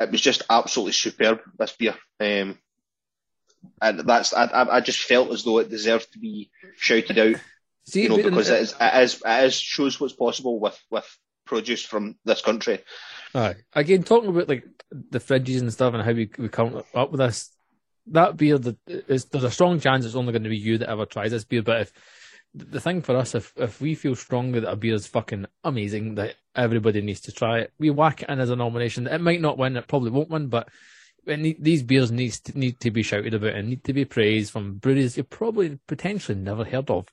[0.00, 1.40] it was just absolutely superb.
[1.58, 2.58] This beer, um,
[3.80, 7.40] and that's I, I just felt as though it deserved to be shouted out
[7.90, 11.18] See, you know, because it is, it is, it is shows what's possible with, with
[11.44, 12.80] produce from this country.
[13.34, 13.56] Aye.
[13.72, 17.18] Again, talking about like the fridges and stuff and how we, we come up with
[17.18, 17.50] this,
[18.08, 20.90] that beer, that is, there's a strong chance it's only going to be you that
[20.90, 21.62] ever tries this beer.
[21.62, 21.92] But if
[22.54, 26.16] the thing for us, if if we feel strongly that a beer is fucking amazing,
[26.16, 29.06] that everybody needs to try it, we whack it in as a nomination.
[29.06, 30.68] It might not win, it probably won't win, but
[31.26, 34.52] the- these beers needs to, need to be shouted about and need to be praised
[34.52, 37.08] from breweries you probably potentially never heard of.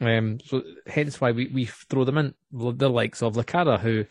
[0.00, 2.34] Um, so hence why we, we throw them in.
[2.50, 4.04] The likes of Lacada, who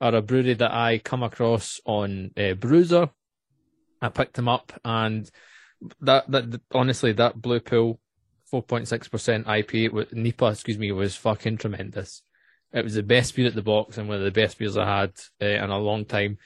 [0.00, 3.10] are a brewery that I come across on uh, Brewser.
[4.00, 5.30] I picked them up, and
[6.00, 8.00] that that honestly, that Blue Pill,
[8.52, 12.22] four point six percent IPA with Nipa, excuse me, was fucking tremendous.
[12.70, 15.00] It was the best beer at the box and one of the best beers I
[15.00, 16.36] had uh, in a long time.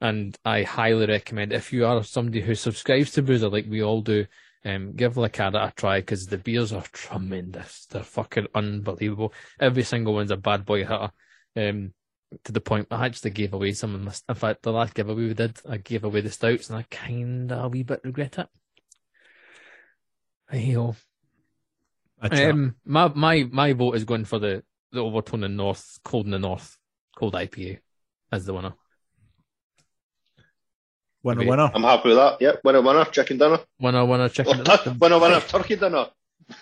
[0.00, 4.00] And I highly recommend if you are somebody who subscribes to Brewser like we all
[4.00, 4.26] do,
[4.64, 7.86] um, give Lacada a try because the beers are tremendous.
[7.86, 9.32] They're fucking unbelievable.
[9.58, 11.10] Every single one's a bad boy hitter.
[11.56, 11.94] Um,
[12.44, 14.12] to the point I actually gave away some of my.
[14.28, 17.50] In fact, the last giveaway we did, I gave away the stouts, and I kind
[17.50, 18.48] of a wee bit regret it.
[20.48, 20.94] Hey ho.
[22.22, 22.50] A chat.
[22.50, 26.32] Um, my my my vote is going for the the Overtone in North, Cold in
[26.32, 26.78] the North,
[27.16, 27.78] Cold IPA
[28.32, 28.74] as the winner.
[31.22, 31.50] winner, okay.
[31.50, 31.70] winner.
[31.74, 32.40] I'm happy with that.
[32.40, 33.58] Yep, winner, winner, chicken dinner.
[33.78, 34.64] Winner, winner, Oh, chicken.
[34.64, 36.06] tu- winner, winner, turkey dinner.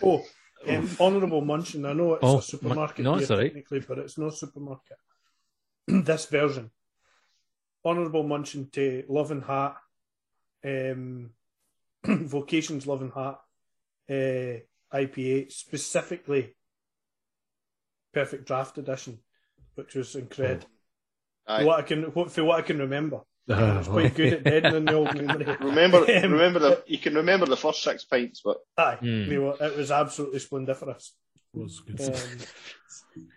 [0.03, 0.25] Oh,
[0.69, 1.85] um, honourable mention.
[1.87, 4.97] I know it's Oh, a supermarket no, beer it's technically, but it's no supermarket.
[5.87, 6.71] this version.
[7.85, 9.75] Honourable mention to Love and Hate,
[10.65, 11.31] um,
[12.05, 14.61] Vocations Love and Hate, uh,
[14.95, 16.55] IPA, specifically
[18.13, 19.19] Perfect Draft Edition,
[19.75, 20.67] which was incredible.
[21.47, 21.65] Aye.
[21.65, 24.65] What I can, what, for what I can remember, Ah, it's quite good at dead
[24.73, 25.45] in the old memory.
[25.61, 26.83] Remember, Um, remember the.
[26.87, 31.13] You can remember the first six pints, but Aye, they were, it was absolutely splendiferous.
[31.53, 32.01] was good.
[32.01, 32.15] Um,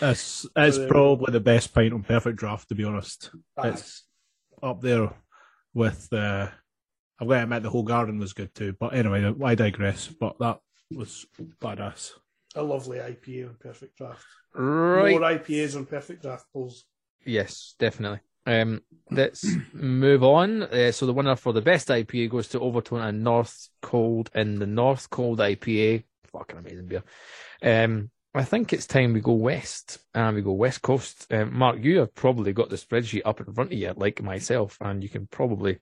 [0.00, 3.30] It's it's So, uh, probably the best pint on Perfect Draft, to be honest.
[3.56, 3.68] aye.
[3.70, 4.04] It's
[4.62, 5.10] up there
[5.74, 6.48] with uh,
[7.20, 8.74] I've got to admit the whole garden was good too.
[8.78, 10.08] But anyway, I digress.
[10.08, 11.26] But that was
[11.60, 12.12] badass.
[12.54, 14.24] a lovely IPA on Perfect Draft.
[14.54, 15.12] Right.
[15.12, 16.84] More IPAs on Perfect Draft pulls.
[17.24, 18.20] Yes, definitely.
[18.46, 20.62] Um, let's move on.
[20.62, 24.58] Uh, so the winner for the best IPA goes to Overtone and North Cold in
[24.58, 26.04] the North Cold IPA.
[26.32, 27.02] Fucking amazing beer.
[27.62, 31.26] Um, I think it's time we go west and we go west coast.
[31.30, 34.78] Um, Mark, you have probably got the spreadsheet up in front of you, like myself,
[34.80, 35.78] and you can probably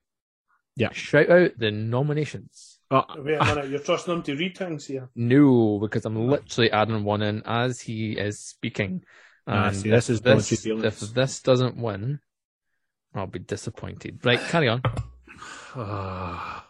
[0.77, 0.93] Yeah.
[0.93, 2.79] shout out the nominations.
[2.91, 5.09] Uh, Wait a minute, you're trusting him to read things here.
[5.17, 9.03] No, because I'm literally adding one in as he is speaking.
[9.47, 12.21] Ah, see, this is if dodgy this, if this doesn't win,
[13.15, 14.21] I'll be disappointed.
[14.25, 14.83] Right, carry on.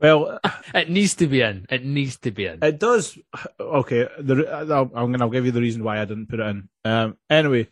[0.00, 0.38] well,
[0.74, 1.66] It needs to be in.
[1.68, 2.62] It needs to be in.
[2.62, 3.18] it does.
[3.58, 6.46] Okay, the, I'll, I'm gonna I'll give you the reason why I didn't put it
[6.46, 6.68] in.
[6.84, 7.68] Um, anyway,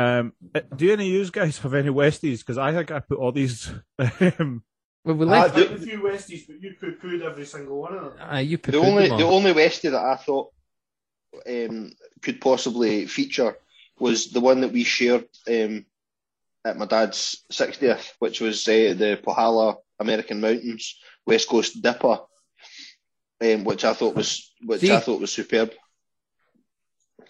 [0.00, 0.32] um,
[0.76, 2.38] do any of you guys have any Westies?
[2.40, 3.70] Because I think I put all these.
[4.38, 4.62] Um,
[5.04, 5.56] Well, we Ah, left.
[5.56, 8.28] do- a few Westies, but you poo pooed every single one of them.
[8.34, 9.34] Uh, you The poo-pooed only them the all.
[9.36, 10.48] only Westie that I thought
[11.48, 13.56] um, could possibly feature
[13.98, 15.86] was the one that we shared um,
[16.66, 22.18] at my dad's 60th, which was uh, the Pohjala American Mountains West Coast Dipper,
[23.40, 24.92] um, which I thought was which See?
[24.92, 25.72] I thought was superb.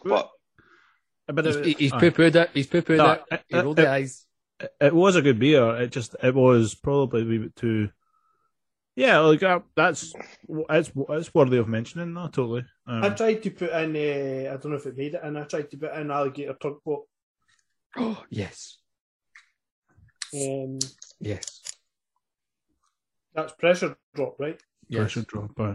[0.02, 0.28] But
[1.32, 2.50] but He's, it, he's uh, poo-pooed it.
[2.54, 3.22] He's poo-pooed No, it.
[3.30, 4.26] it- He rolled it- the eyes.
[4.80, 5.76] it was a good beer.
[5.76, 7.90] It just it was probably a wee bit too.
[8.96, 10.12] Yeah, like uh, that's
[10.48, 12.12] it's it's worthy of mentioning.
[12.12, 12.64] No, totally.
[12.86, 15.38] Um, I tried to put in, uh, I don't know if it made it, and
[15.38, 17.06] I tried to put in Alligator Tugboat.
[17.96, 18.78] Oh, yes.
[20.34, 20.78] Um,
[21.20, 21.62] Yes.
[23.34, 24.60] that's Pressure Drop, right?
[24.88, 25.00] Yes.
[25.14, 25.58] pressure drop.
[25.58, 25.74] uh,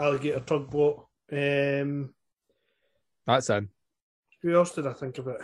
[0.00, 1.06] Alligator Tugboat.
[1.32, 2.14] Um,
[3.26, 3.68] That's in.
[4.44, 5.40] Who else did I think about?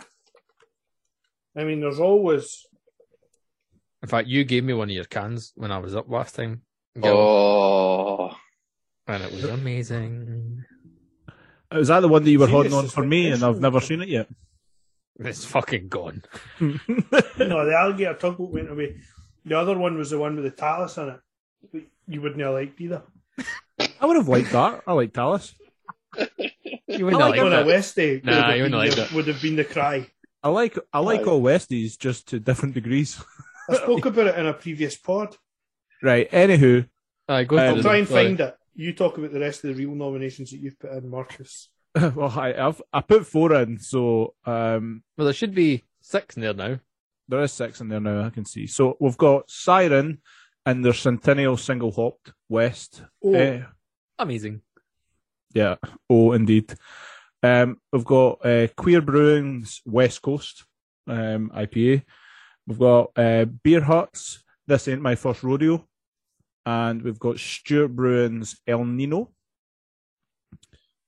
[1.57, 2.65] I mean, there's always.
[4.03, 6.61] In fact, you gave me one of your cans when I was up last time.
[6.99, 8.35] Gil, oh,
[9.07, 10.63] And it was amazing.
[11.71, 14.01] Is that the one that you were holding on for me, and I've never seen
[14.01, 14.27] it yet?
[15.19, 16.23] It's fucking gone.
[16.59, 18.97] No, the Alligator Tugboat went away.
[19.45, 21.09] The other one was the one with the talus in
[21.73, 21.83] it.
[22.07, 23.01] You wouldn't have liked either.
[23.99, 24.83] I would have liked that.
[24.85, 25.55] I like Talus.
[26.87, 27.65] You wouldn't I like like on a that.
[27.65, 29.11] Westie Nah, would, have you been wouldn't like the, that.
[29.13, 30.07] would have been the cry.
[30.43, 31.23] I like I like Aye.
[31.25, 33.21] all Westies just to different degrees.
[33.69, 35.37] I spoke about it in a previous pod.
[36.01, 36.29] right.
[36.31, 36.87] Anywho,
[37.29, 38.25] Aye, go Um, I'll try and Sorry.
[38.25, 38.55] find it.
[38.75, 41.69] You talk about the rest of the real nominations that you've put in, Marcus.
[41.95, 46.41] well, I I've, I put four in, so um, Well, there should be six in
[46.41, 46.79] there now.
[47.27, 48.25] there is six in there now.
[48.25, 48.65] I can see.
[48.67, 50.21] So we've got Siren
[50.65, 53.03] and their Centennial Single Hopped West.
[53.23, 53.61] Oh, Eh,
[54.19, 54.61] Amazing.
[55.53, 55.75] Yeah.
[56.09, 56.73] Oh, indeed.
[57.43, 60.65] Um, we've got uh, Queer Brewing's West Coast
[61.07, 62.03] um, IPA.
[62.67, 64.43] We've got uh, Beer Huts.
[64.67, 65.85] This ain't my first rodeo,
[66.65, 69.31] and we've got Stewart Brewing's El Nino.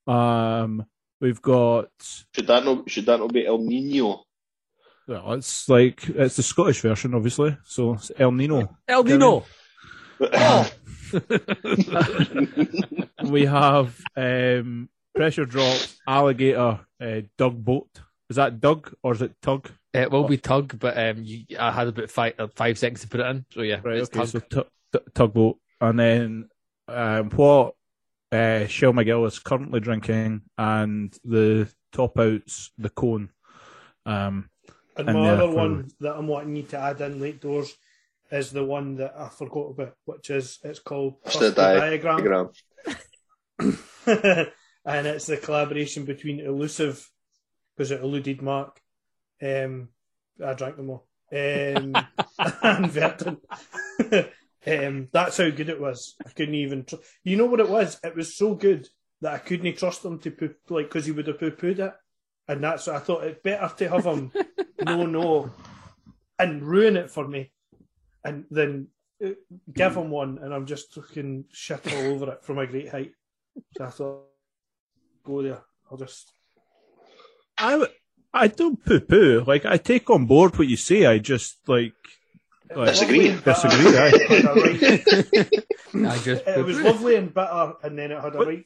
[0.08, 0.86] Um,
[1.22, 1.90] we've got
[2.34, 4.24] should that not should that not be El Nino?
[5.08, 7.56] well, it's like it's the Scottish version, obviously.
[7.64, 8.78] So it's El Nino.
[8.88, 9.46] El Nino.
[10.20, 10.70] Oh.
[13.26, 17.90] we have um, Pressure Drop Alligator uh, Doug Boat.
[18.30, 19.70] Is that Doug or is it Tug?
[19.94, 23.08] It will be tug, but um, you, I had about five uh, five seconds to
[23.08, 23.46] put it in.
[23.52, 24.28] So yeah, Right, it's okay, tug.
[24.28, 26.50] so tu- tu- tugboat, and then
[26.88, 27.76] um, what
[28.32, 33.30] uh, Shell McGill is currently drinking, and the top outs the cone.
[34.08, 34.50] Um,
[34.98, 37.76] and and my other for- one that I'm wanting you to add in late doors
[38.34, 41.80] is the one that I forgot about, which is it's called Just Trust the di-
[41.80, 42.18] Diagram.
[42.18, 42.50] diagram.
[44.86, 47.08] and it's the collaboration between Elusive,
[47.76, 48.80] because it eluded Mark.
[49.42, 49.90] Um,
[50.44, 51.08] I drank them all.
[51.32, 51.96] Um,
[52.64, 53.38] and Verton.
[54.68, 56.16] um, that's how good it was.
[56.26, 56.86] I couldn't even.
[56.86, 58.00] Tr- you know what it was?
[58.04, 58.88] It was so good
[59.22, 61.94] that I couldn't trust him to poo, like because he would have poo pooed it,
[62.48, 63.24] and that's what I thought.
[63.24, 64.32] It's better to have him
[64.84, 65.52] no no,
[66.38, 67.52] and ruin it for me,
[68.24, 68.88] and then
[69.24, 69.30] uh,
[69.74, 73.12] give him one, and I'm just fucking shit all over it from a great height.
[73.78, 74.24] So I thought,
[75.24, 75.62] go there.
[75.92, 76.32] I'll just.
[77.58, 77.86] I
[78.34, 79.44] I don't poo poo.
[79.46, 81.06] Like I take on board what you say.
[81.06, 81.94] I just like.
[82.76, 83.30] like Disagree.
[83.30, 84.12] Disagree, aye.
[84.14, 88.36] It, had a right- I just it was lovely and bitter, and then it had
[88.36, 88.66] a right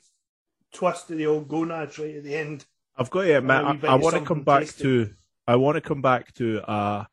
[0.74, 2.66] twist to the old gonads right at the end.
[2.96, 4.84] I've got to admit, A wee bit I, I want to come back tasty.
[4.84, 5.10] to.
[5.48, 7.06] I want to come back to uh,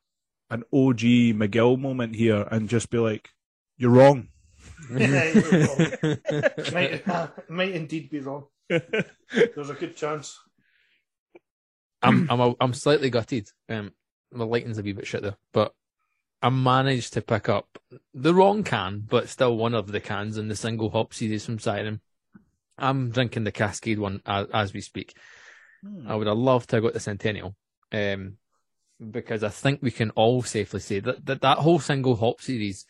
[0.55, 1.01] an OG
[1.35, 3.31] McGill moment here and just be like,
[3.77, 4.29] "You're wrong."
[6.73, 7.03] might,
[7.49, 8.47] might indeed be wrong.
[8.69, 10.39] There's a good chance.
[12.03, 13.49] I'm I'm a, I'm slightly gutted.
[13.69, 13.93] Um,
[14.33, 15.75] my lighting's a wee bit shit there, but
[16.41, 17.79] I managed to pick up
[18.13, 21.59] the wrong can, but still one of the cans in the single hop series from
[21.59, 22.01] Siren.
[22.79, 25.17] I'm drinking the Cascade one as, as we speak.
[26.07, 27.57] I would have loved to have got the Centennial.
[27.93, 28.37] Um,
[29.11, 32.85] because I think we can all safely say that that, that whole single hop series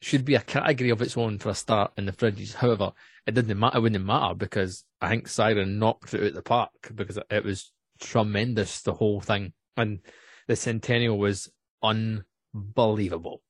[0.00, 2.54] should be a category of its own for a start in the fridges.
[2.54, 2.92] However,
[3.26, 3.78] it didn't matter.
[3.78, 7.72] It wouldn't matter because I think Siren knocked it out the park because it was
[8.00, 8.82] tremendous.
[8.82, 10.00] The whole thing and
[10.46, 11.50] the Centennial was
[11.82, 13.42] unbelievable.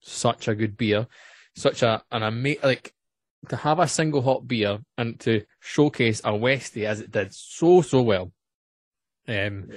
[0.00, 1.06] Such a good beer,
[1.54, 2.94] such a an amazing like
[3.48, 7.82] to have a single hop beer and to showcase a Westie as it did so
[7.82, 8.32] so well.
[9.28, 9.70] Um,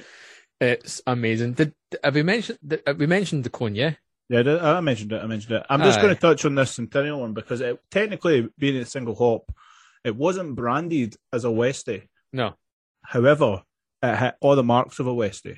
[0.62, 1.54] it's amazing.
[1.54, 2.60] Did have we mentioned?
[2.66, 3.76] Did, have we mentioned the cone?
[3.76, 3.94] Yeah.
[4.28, 5.22] Yeah, I mentioned it.
[5.22, 5.66] I mentioned it.
[5.70, 6.02] I'm just Aye.
[6.02, 9.52] going to touch on this Centennial one because it, technically, being a single hop,
[10.04, 12.08] it wasn't branded as a Westie.
[12.34, 12.56] No.
[13.04, 13.62] However,
[14.02, 15.58] it had all the marks of a Westie.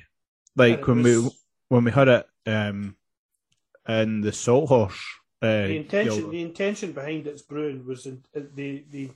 [0.54, 2.96] Like And it when we was- when we had it um,
[3.88, 5.02] in the Salt Horse.
[5.40, 6.32] Uh, the intention Guild.
[6.32, 9.10] the intention behind its brewing was in, uh, the the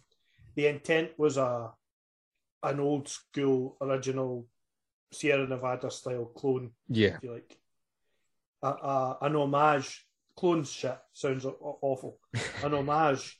[0.54, 1.72] the intent was a
[2.62, 4.46] an old school original
[5.12, 7.16] Sierra Nevada style clone Yeah.
[7.16, 7.56] if you like
[8.62, 12.18] a, a, an homage clone shit sounds awful
[12.64, 13.38] an homage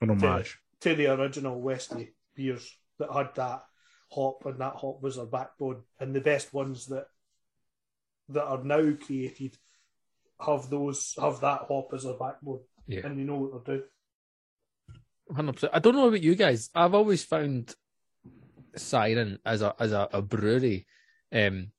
[0.00, 0.58] an homage.
[0.80, 3.62] to the original Westie beers that had that
[4.12, 7.06] hop and that hop was their backbone and the best ones that
[8.28, 9.56] that are now created
[10.44, 13.06] have those have that hop as their backbone Yeah.
[13.06, 13.88] and you know what they're doing
[15.34, 15.72] Hundred percent.
[15.74, 16.70] I don't know about you guys.
[16.72, 17.74] I've always found
[18.76, 20.86] Siren as a as a, a brewery.
[21.36, 21.72] Um,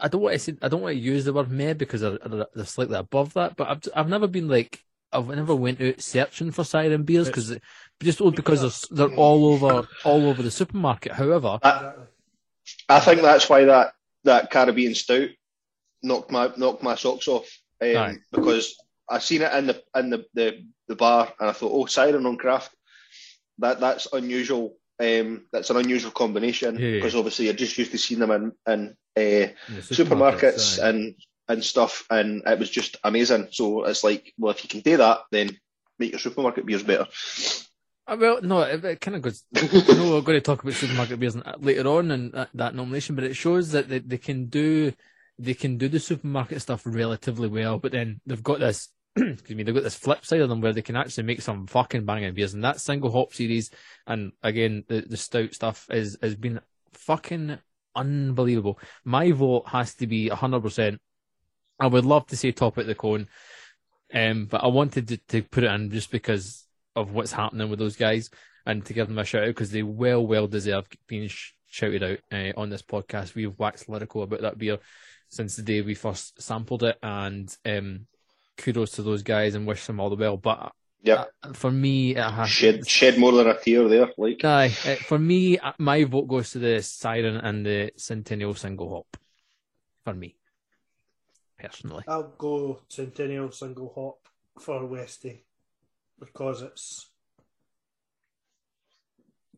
[0.00, 2.18] I don't want to say I don't want to use the word meh because they're,
[2.54, 4.80] they're slightly above that, but I've I've never been like
[5.12, 7.56] I've never went out searching for Siren beers because
[8.02, 11.12] just all because they're, they're all over all over the supermarket.
[11.12, 12.04] However, exactly
[12.88, 13.92] I think that's why that,
[14.24, 15.28] that Caribbean stout
[16.02, 17.46] knocked my knocked my socks off
[17.80, 18.16] um, Aye.
[18.32, 18.76] because
[19.08, 22.26] I seen it in the in the, the, the bar and I thought, oh, siren
[22.26, 22.74] on craft,
[23.58, 24.76] that that's unusual.
[25.00, 26.94] Um, that's an unusual combination Yeah, yeah.
[26.96, 29.48] because obviously you're just used to seeing them in in uh,
[29.80, 30.88] supermarkets aye.
[30.88, 31.14] and
[31.48, 33.48] and stuff, and it was just amazing.
[33.50, 35.58] So it's like, well, if you can do that, then
[35.98, 37.06] make your supermarket beers better.
[38.06, 39.44] Uh, well, no, it, it kind of goes.
[39.56, 39.62] I
[39.94, 43.24] know we're going to talk about supermarket beers later on in that, that nomination, but
[43.24, 44.92] it shows that they, they can do
[45.38, 47.78] they can do the supermarket stuff relatively well.
[47.78, 50.72] But then they've got this, excuse me, they've got this flip side of them where
[50.72, 52.54] they can actually make some fucking banging beers.
[52.54, 53.70] And that single hop series,
[54.06, 56.60] and again the the stout stuff is has been
[56.92, 57.58] fucking
[57.94, 58.78] unbelievable.
[59.04, 61.00] My vote has to be hundred percent.
[61.78, 63.28] I would love to say top out the cone,
[64.12, 67.78] um, but I wanted to, to put it in just because of what's happening with
[67.78, 68.30] those guys
[68.66, 72.02] and to give them a shout out because they well, well deserve being sh- shouted
[72.02, 73.34] out uh, on this podcast.
[73.34, 74.78] We've waxed lyrical about that beer
[75.28, 78.06] since the day we first sampled it, and um,
[78.56, 80.36] kudos to those guys and wish them all the well.
[80.36, 84.10] But Yeah, uh, for me, it has shed shed more than a tear there.
[84.16, 88.54] Like Aye, uh, for me, uh, my vote goes to the Siren and the Centennial
[88.54, 89.16] Single Hop.
[90.04, 90.36] For me,
[91.58, 92.04] personally.
[92.06, 94.28] I'll go Centennial single hop
[94.62, 95.40] for Westie
[96.18, 97.08] because it's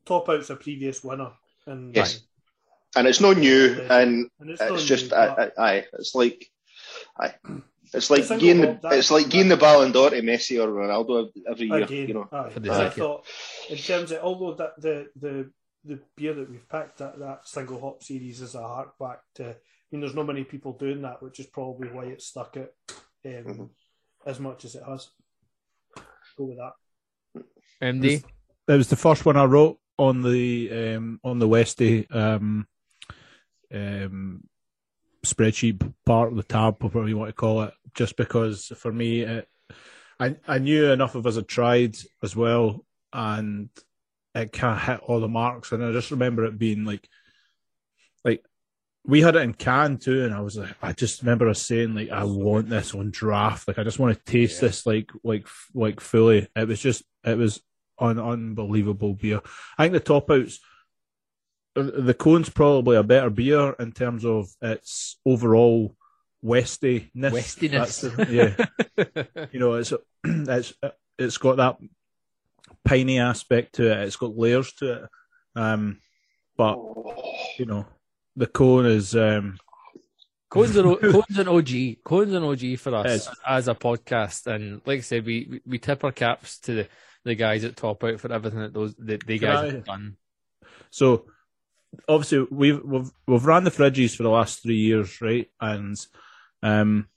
[0.04, 1.32] top out's a previous winner
[1.66, 2.20] and Yes.
[2.94, 6.14] and it's not new, and and it's, it's, just new, I, but I, aye, it's
[6.14, 6.50] like
[7.18, 7.34] aye.
[7.94, 10.20] It's like The single giving hop, the that- it's like giving the Ballon d'Or to
[10.22, 11.84] Messi or Ronaldo every year.
[11.84, 12.50] again, You know, aye.
[12.50, 13.02] For the And I second.
[13.02, 13.26] thought
[13.70, 15.50] in terms of although that the the
[15.84, 19.50] the beer that we've picked that that single hop series is a hark back to.
[19.50, 19.56] I
[19.92, 22.72] mean, there's not many people doing that, which is probably why it's stuck out
[23.24, 23.70] um, Mhm.
[24.26, 25.10] as much as it has.
[26.36, 26.72] Go with that.
[27.80, 28.24] MD,
[28.66, 32.66] That was the first one I wrote on the um, on the Westie um,
[33.72, 34.42] um,
[35.34, 37.74] spreadsheet part of the tab, whatever you want to call it.
[37.94, 39.48] Just because for me, it,
[40.20, 43.68] I I knew enough of us had tried as well, and
[44.34, 45.72] it kind of hit all the marks.
[45.72, 47.08] And I just remember it being like,
[48.24, 48.44] like
[49.04, 51.94] we had it in can too, and I was like, I just remember us saying
[51.94, 53.68] like, I want this on draft.
[53.68, 56.48] Like I just want to taste this like like like fully.
[56.54, 57.60] It was just it was
[57.98, 59.40] an unbelievable beer.
[59.78, 60.60] I think the top outs,
[61.76, 65.94] the cone's probably a better beer in terms of its overall
[66.42, 67.32] Westiness.
[67.32, 68.00] Westiness.
[68.00, 68.66] The-
[68.96, 69.92] yeah, you know, it's
[70.24, 70.74] it's
[71.18, 71.78] it's got that
[72.84, 74.06] piney aspect to it.
[74.06, 75.08] It's got layers to it.
[75.54, 76.00] Um,
[76.56, 76.78] but
[77.58, 77.86] you know,
[78.36, 79.58] the cone is um,
[80.48, 82.04] Cone's an, Cone's an OG.
[82.04, 84.46] Cone's an OG for us as a podcast.
[84.46, 86.88] And like I said, we, we, tip our caps to the,
[87.24, 89.84] the guys at Top Out for everything that those the, the Can guys I- have
[89.84, 90.16] done.
[90.90, 91.26] So
[92.08, 95.48] obviously we've we've we've ran the fridges for the last three years, right?
[95.60, 95.96] And
[96.62, 97.08] um,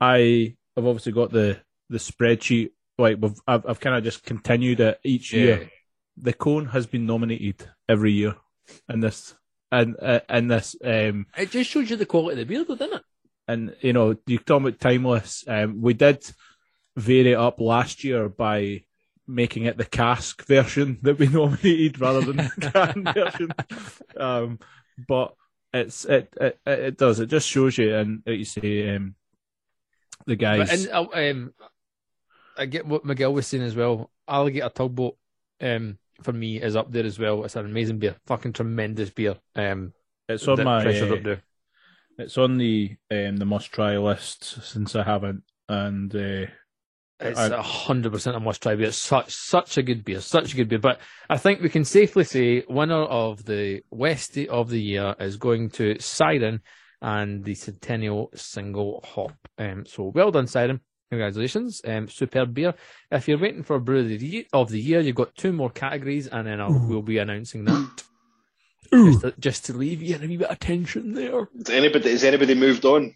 [0.00, 1.58] I have obviously got the
[1.88, 2.70] the spreadsheet.
[2.98, 5.70] Like we've, I've I've kind of just continued it each year.
[6.16, 8.36] The cone has been nominated every year
[8.88, 9.34] in this
[9.70, 10.76] and uh, in this.
[10.84, 13.02] Um, It just shows you the quality of the beer, though, doesn't it?
[13.48, 15.44] and you know, you talking about timeless.
[15.48, 16.24] Um, we did
[16.96, 18.84] vary it up last year by
[19.26, 23.52] making it the cask version that we nominated rather than the can version.
[24.16, 24.58] Um,
[25.08, 25.34] but
[25.72, 29.14] it's it, it it does it just shows you and like you say um,
[30.26, 30.68] the guys.
[30.68, 31.54] But and, uh, um,
[32.56, 34.10] I get what Miguel was saying as well.
[34.28, 35.16] Alligator Tugboat,
[35.60, 37.44] um, for me is up there as well.
[37.44, 39.36] It's an amazing beer, fucking tremendous beer.
[39.56, 39.92] Um,
[40.28, 41.42] it's on my uh, up there.
[42.18, 46.14] it's on the um, the must try list since I haven't and.
[46.14, 46.46] Uh,
[47.22, 48.88] It's I- a hundred percent a must try beer.
[48.88, 50.78] It's such such a good beer, such a good beer.
[50.78, 51.00] But
[51.30, 55.70] I think we can safely say winner of the West of the year is going
[55.70, 56.60] to Siren
[57.00, 59.32] and the Centennial Single Hop.
[59.58, 60.80] Um, so well done, Siren.
[61.10, 61.82] Congratulations.
[61.84, 62.74] Um, superb beer.
[63.10, 65.68] If you're waiting for brew of the, ye- of the year, you've got two more
[65.68, 68.02] categories, and then I'll, we'll be announcing that.
[68.90, 71.48] Just to, just to leave you a wee bit of tension there.
[71.58, 73.14] Has anybody, has anybody moved on?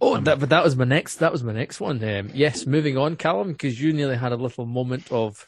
[0.00, 1.16] Oh, that, but that was my next.
[1.16, 2.02] That was my next one.
[2.02, 5.46] Um, yes, moving on, Callum, because you nearly had a little moment of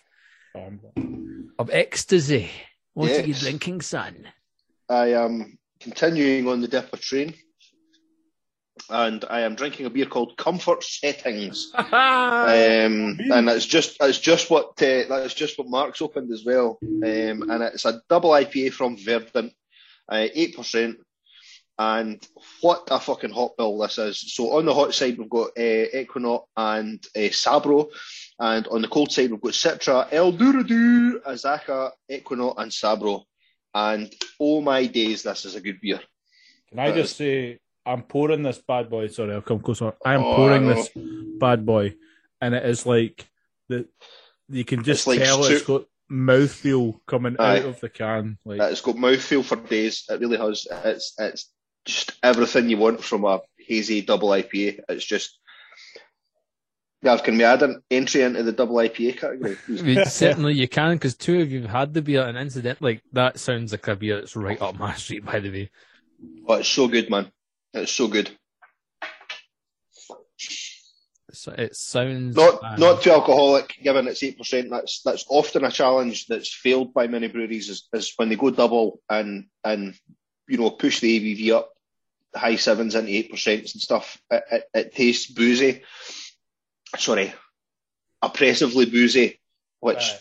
[0.55, 0.81] um,
[1.59, 2.51] of ecstasy.
[2.95, 3.41] What are you Yes.
[3.41, 4.27] drinking, son?
[4.89, 7.35] I am continuing on the Dipper train,
[8.89, 11.73] and I am drinking a beer called Comfort Settings.
[12.39, 16.79] Um, and that's just that's just what uh, that's just what Mark's opened as well.
[16.83, 19.53] Um, and it's a double IPA from Verdant,
[20.09, 20.99] uh, eight percent.
[21.81, 22.21] And
[22.61, 24.33] what a fucking hot bill this is!
[24.35, 27.89] So on the hot side we've got uh, Ekuanot and uh, Sabro,
[28.41, 33.23] and on the cold side we've got Citra, El Dorado, Azacca, Ekuanot, and Sabro.
[33.73, 36.01] And oh my days, this is a good beer.
[36.71, 39.07] Can I just say, I'm pouring this bad boy.
[39.07, 39.93] Sorry, I'll come closer.
[40.05, 40.91] I am Oh, pouring I this
[41.39, 41.95] bad boy,
[42.41, 43.25] and it is like
[43.69, 43.87] the
[44.49, 47.59] you can just like tell stu- it's got mouthfeel coming Aye.
[47.61, 48.39] out of the can.
[48.45, 50.05] Like It's got mouthfeel for days.
[50.09, 50.67] It really has.
[50.85, 51.53] It's it's
[51.85, 54.81] just everything you want from a hazy double IPA.
[54.89, 55.39] It's just.
[57.05, 60.05] Gav, can we add an entry into the double IPA category?
[60.07, 63.39] Certainly you can, because two of you have had the beer, and incident like that
[63.39, 65.25] sounds like a beer that's right up my street.
[65.25, 65.71] By the way,
[66.49, 67.31] Oh, it's so good, man.
[67.73, 68.31] It's so good.
[71.33, 74.71] so it sounds Not uh, not too alcoholic, given it's eight percent.
[74.71, 78.51] That's that's often a challenge that's failed by many breweries is, is when they go
[78.51, 79.95] double and and
[80.49, 81.71] you know push the ABV up
[82.35, 84.21] high sevens into eight percent and stuff.
[84.31, 85.83] It, it, it tastes boozy.
[86.97, 87.33] Sorry,
[88.23, 89.41] oppressively boozy.
[89.81, 90.19] Which Aye.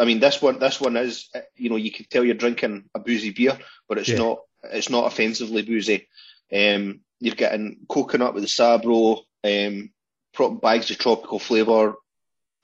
[0.00, 2.98] I mean, this one this one is you know you can tell you're drinking a
[2.98, 3.58] boozy beer,
[3.88, 4.18] but it's Yeah.
[4.18, 6.08] not it's not offensively boozy.
[6.52, 9.90] Um, you're getting coconut with the Sabro, um,
[10.32, 11.94] pro- bags of tropical flavour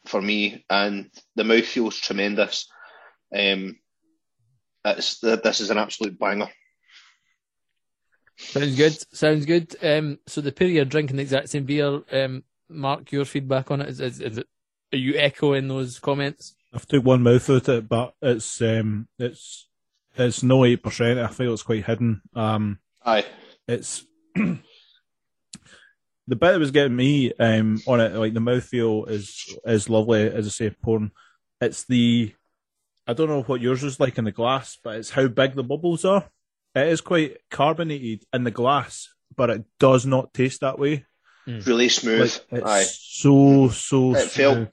[0.07, 2.69] for me, and the mouth feels tremendous.
[3.35, 3.79] Um,
[4.85, 6.49] it's, this is an absolute banger.
[8.37, 9.15] Sounds good.
[9.15, 9.77] Sounds good.
[9.83, 12.03] Um, so the pair you're drinking the exact same beer.
[12.13, 14.47] Um, Mark, your feedback on it is, is, is it?
[14.93, 16.55] Are you echoing those comments?
[16.73, 19.69] I've took one mouth out it, but it's um it's
[20.15, 21.19] it's no eight percent.
[21.19, 22.23] I feel it's quite hidden.
[22.35, 23.25] Um, Aye,
[23.67, 24.61] it's the
[26.29, 30.47] bit that was getting me um on it, like the mouthfeel is is lovely, as
[30.47, 31.13] I say, porn.
[31.61, 32.35] It's the
[33.07, 35.63] I don't know what yours is like in the glass, but it's how big the
[35.63, 36.29] bubbles are.
[36.77, 41.07] It is quite carbonated in the glass, but it does not taste that way.
[41.47, 42.39] really smooth.
[42.51, 44.69] Like, it's Aye, so so It felt- smooth.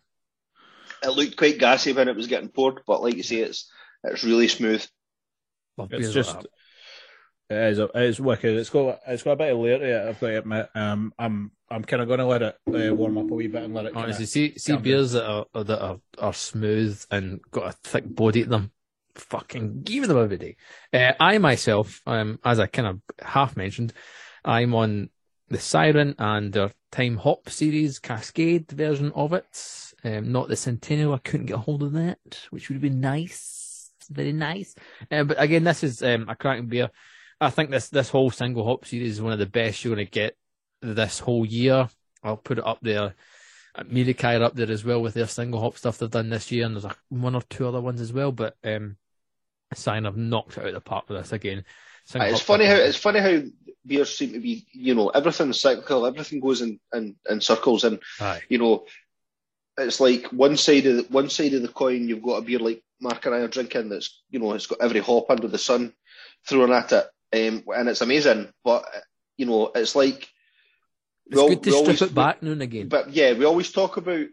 [1.03, 3.71] it looked quite gassy when it was getting poured, but like you say, it's
[4.03, 4.85] it's really smooth.
[5.77, 6.47] It's beers like just
[7.49, 8.57] it is it is wicked.
[8.57, 10.09] It's got it's got a bit of layer to it.
[10.09, 10.69] I've got to admit.
[10.75, 13.63] Um, I'm I'm kind of going to let it uh, warm up a wee bit
[13.63, 13.93] and let it.
[13.93, 18.03] Kinda, Honestly, see see beers that are that are, are smooth and got a thick
[18.13, 18.71] body to them.
[19.15, 20.55] Fucking give them every day.
[20.91, 23.93] Uh, I myself, um, as I kind of half mentioned,
[24.43, 25.09] I'm on
[25.49, 29.93] the Siren and their Time Hop series Cascade version of it.
[30.03, 31.13] Um, not the Centennial.
[31.13, 33.91] I couldn't get a hold of that, which would have been nice.
[34.09, 34.75] Very nice.
[35.09, 36.89] Uh, but again, this is um, a cracking beer.
[37.39, 40.05] I think this this whole single hop series is one of the best you're going
[40.05, 40.37] to get
[40.81, 41.87] this whole year.
[42.23, 43.15] I'll put it up there.
[43.75, 46.65] America are up there as well with their single hop stuff they've done this year,
[46.65, 48.31] and there's a, one or two other ones as well.
[48.31, 48.97] But um,
[49.73, 51.63] Siren have knocked out of the park with this again.
[52.15, 53.41] It's funny how it's funny how
[53.85, 57.99] beers seem to be, you know, everything's cyclical, everything goes in, in, in circles, and
[58.19, 58.41] Aye.
[58.49, 58.85] you know,
[59.77, 62.07] it's like one side of the, one side of the coin.
[62.07, 64.81] You've got a beer like Mark and I are drinking that's, you know, it's got
[64.81, 65.93] every hop under the sun
[66.47, 68.49] thrown at it, um, and it's amazing.
[68.63, 68.85] But
[69.37, 70.29] you know, it's like
[71.27, 72.87] It's we al- good to strip always- it back now and again.
[72.89, 74.25] But yeah, we always talk about,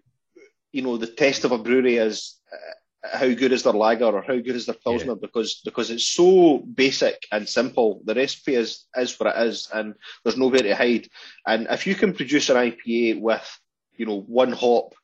[0.72, 2.57] you know, the test of a brewery as uh,
[3.03, 6.59] how good is their lager or how good is their pilsner because because it's so
[6.59, 8.03] basic and simple.
[8.05, 11.09] The recipe is is what it is, and there's nowhere to hide.
[11.46, 13.61] And if you can produce an IPA with
[13.96, 14.94] you know one hop,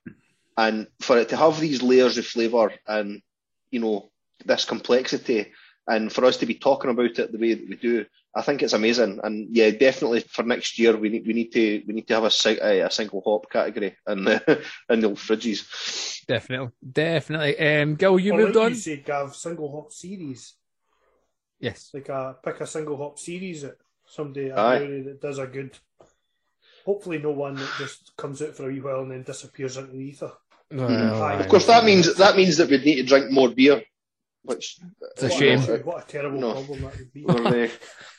[0.56, 3.22] and for it to have these layers of flavour and
[3.70, 4.10] you know
[4.44, 5.52] this complexity,
[5.86, 8.04] and for us to be talking about it the way that we do,
[8.36, 9.20] I think it's amazing.
[9.24, 12.24] And yeah, definitely for next year we need we need to we need to have
[12.24, 16.22] a a, a single hop category in the in the fridges.
[16.28, 17.58] Definitely, definitely.
[17.58, 18.70] Um, Gil, you Or moved like on.
[18.72, 20.54] You said, Gav, single hop series.
[21.60, 21.90] Yes.
[21.94, 24.78] Like a pick a single hop series that somebody a Aye.
[24.78, 25.78] brewery that does a good.
[26.84, 29.92] Hopefully, no one that just comes out for a wee while and then disappears into
[29.92, 30.32] the ether.
[30.70, 31.34] Well, Aye.
[31.34, 33.82] Of course, that means that means that we need to drink more beer,
[34.46, 34.78] which
[35.12, 35.60] It's a What shame.
[35.84, 36.52] What a terrible No.
[36.54, 37.24] problem that would be.
[37.24, 37.68] we're, uh,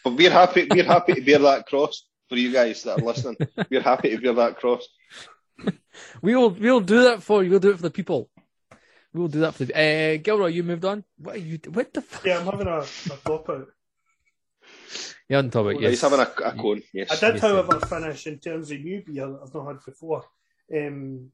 [0.03, 0.67] but we're happy.
[0.69, 3.37] We're happy to bear that cross for you guys that are listening.
[3.69, 4.87] We're happy to bear that cross.
[6.21, 7.49] We'll we'll do that for you.
[7.49, 8.29] We'll do it for the people.
[9.13, 9.73] We'll do that for the.
[9.73, 11.03] Uh, Gilroy, you moved on.
[11.17, 11.57] What are you?
[11.73, 12.01] What the?
[12.03, 12.23] Fuck?
[12.23, 13.67] Yeah, I'm having a, a drop out.
[15.27, 15.77] You're on topic.
[15.77, 15.91] Yeah, Yes.
[15.91, 16.83] He's having a, a cone.
[16.93, 17.11] Yes.
[17.11, 20.23] I did, Yes, however, finish in terms of new beer that I've not had before.
[20.75, 21.31] Um,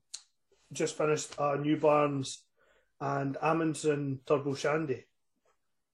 [0.71, 2.37] just finished uh, Newbarns
[2.99, 5.05] and Amundsen Turbo Shandy.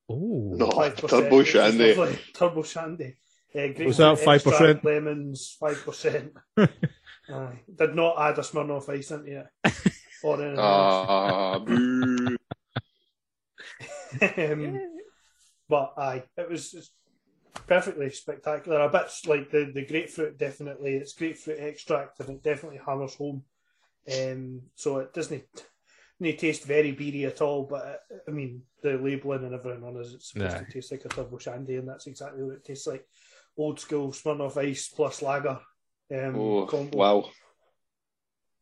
[0.10, 0.54] Oh.
[0.56, 1.94] No, 5%, Turbo Shandy.
[1.94, 2.20] lovely.
[2.34, 3.16] Turbo Shandy.
[3.54, 4.84] Uh, Was that 5%?
[4.84, 6.32] Lemons, 5%.
[7.32, 7.60] Aye.
[7.76, 9.74] Did not add a Smirnoff Ice into it.
[10.22, 11.06] Or anything else.
[11.10, 12.38] Ah, boo.
[14.38, 14.80] um,
[15.70, 16.92] but aye, it was it's
[17.68, 18.82] perfectly spectacular.
[18.82, 20.96] A bit like the, the grapefruit, definitely.
[20.96, 23.44] It's grapefruit extract and it definitely hammers home.
[24.14, 25.44] Um, so it doesn't
[26.22, 30.08] doesn't taste very beery at all, but I mean, the labelling and everything on it,
[30.14, 30.60] it's supposed Aye.
[30.66, 33.06] to taste like a turbo shandy, and that's exactly what it tastes like.
[33.58, 35.60] Old school Smirnoff Ice plus lager
[36.12, 36.98] um, Oh, combo.
[36.98, 37.30] wow.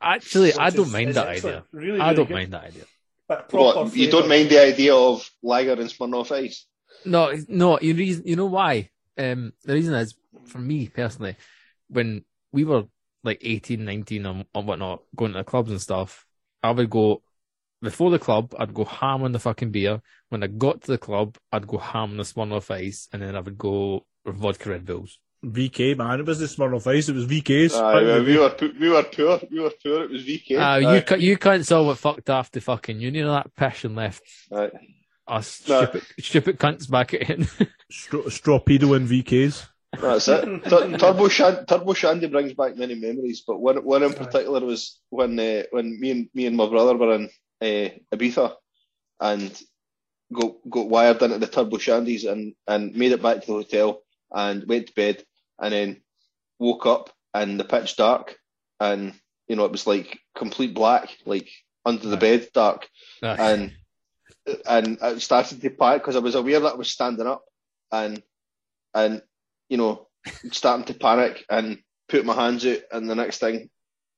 [0.01, 1.55] Actually, I don't is- mind is that excellent.
[1.58, 1.66] idea.
[1.72, 2.34] Really, I really don't good.
[2.34, 2.84] mind that idea.
[3.28, 6.66] But What, you don't mind the idea of lager and Smirnoff Ice?
[7.03, 7.80] No, no.
[7.80, 8.89] You reason, you know why?
[9.18, 11.36] Um, the reason is for me personally,
[11.89, 12.84] when we were
[13.24, 16.26] like 18, 19 and, and whatnot, going to the clubs and stuff,
[16.64, 17.22] I would go
[17.82, 18.54] before the club.
[18.58, 20.02] I'd go ham on the fucking beer.
[20.30, 23.36] When I got to the club, I'd go ham on the Smirnoff Ice, and then
[23.36, 25.20] I would go vodka Red Bulls.
[25.46, 26.20] VK, man.
[26.20, 27.08] It was the Smirnoff Ice.
[27.10, 27.76] It was VK's.
[27.76, 29.40] Aye, we were pu- we were poor.
[29.52, 30.04] We were poor.
[30.04, 30.58] It was VK.
[30.60, 30.96] Ah, Aye.
[30.96, 33.28] you ca- you can't saw what fucked off the fucking union.
[33.28, 34.72] That passion left Aye.
[35.28, 35.84] us No.
[35.86, 37.42] stupid, stupid cunts back in.
[37.92, 39.68] Stro- Strawpedo and VK's.
[40.02, 40.44] That's it.
[40.66, 45.00] Tur- Turbo, Shan- Turbo Shandy brings back many memories, but one one in particular was
[45.10, 47.30] when uh, when me and me and my brother were in
[47.62, 48.53] uh, Ibiza
[49.20, 49.62] and
[50.34, 54.01] got got wired into the Turbo Shandies and and made it back to the hotel
[54.32, 55.24] and went to bed
[55.60, 56.01] and then
[56.60, 58.38] woke up and the pitch dark
[58.80, 59.14] and
[59.47, 61.49] you know it was like complete black like
[61.86, 62.88] under the bed dark.
[63.39, 63.72] And
[64.68, 67.43] and I started to panic because I was aware that I was standing up
[67.91, 68.22] and
[68.93, 69.22] and
[69.70, 70.08] you know
[70.51, 71.80] starting to panic and
[72.10, 73.70] put my hands out and the next thing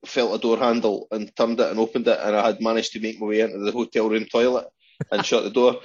[0.05, 2.99] felt a door handle and turned it and opened it and I had managed to
[2.99, 4.67] make my way into the hotel room toilet
[5.11, 5.79] and shut the door.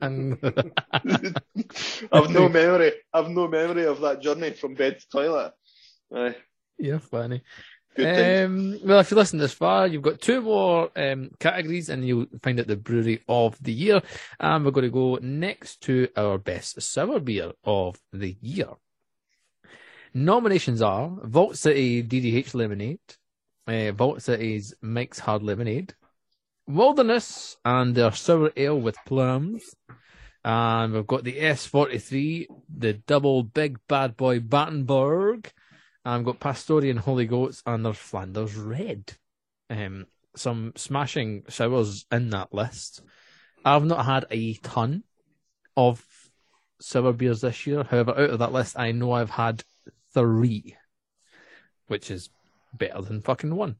[0.00, 0.38] and
[2.12, 2.92] I've no memory.
[3.12, 5.52] I've no memory of that journey from bed to toilet.
[6.14, 6.36] Aye,
[6.78, 7.42] you're funny.
[7.94, 8.46] good things.
[8.46, 12.26] Um, well, if you listen this far, you've got two more um, categories, and you'll
[12.42, 14.02] find out the brewery of the year.
[14.38, 18.70] And we're going to go next to our best sour beer of the year.
[20.16, 22.98] Nominations are Vault City DDH Lemonade,
[23.66, 25.92] uh, Vault City's Mike's Hard Lemonade,
[26.66, 29.74] Wilderness and their sour ale with plums.
[30.42, 35.52] And we've got the S43, the double big bad boy Battenberg.
[36.02, 39.12] And we've got Pastorian Holy Goats and their Flanders Red.
[39.68, 43.02] Um, some smashing sours in that list.
[43.66, 45.04] I've not had a ton
[45.76, 46.02] of
[46.80, 47.84] sour beers this year.
[47.84, 49.62] However, out of that list, I know I've had
[50.16, 50.76] three,
[51.88, 52.30] which is
[52.72, 53.76] better than fucking one.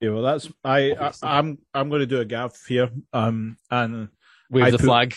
[0.00, 1.28] Yeah, well, that's I, I Obviously.
[1.28, 2.90] I'm I'm going to do a gaff here.
[3.12, 4.08] Um, and
[4.50, 5.14] Wave I the put- flag.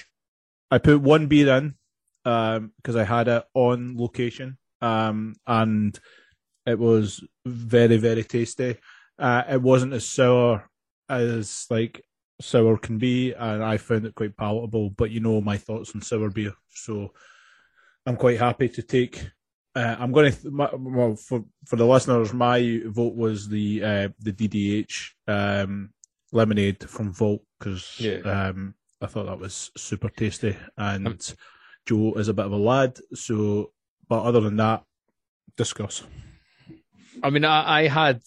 [0.70, 1.76] I put one beer in,
[2.26, 4.57] um, because I had it on location.
[4.82, 5.99] Um, and
[6.66, 8.78] it was very very tasty.
[9.20, 10.70] Uh, it wasn't as sour
[11.09, 12.03] as like
[12.39, 14.91] sour can be, and I found it quite palatable.
[14.91, 17.14] But you know my thoughts on sour beer, so
[18.05, 19.30] I'm quite happy to take.
[19.74, 22.34] Uh, I'm going to my, well for for the listeners.
[22.34, 25.91] My vote was the uh, the DDH um,
[26.34, 28.19] lemonade from Vault because Yeah.
[28.49, 31.17] um, I thought that was super tasty, and Um,
[31.86, 32.99] Joe is a bit of a lad.
[33.13, 33.72] So,
[34.09, 34.84] but other than that,
[35.57, 36.03] discuss.
[37.24, 38.22] I mean, I, I had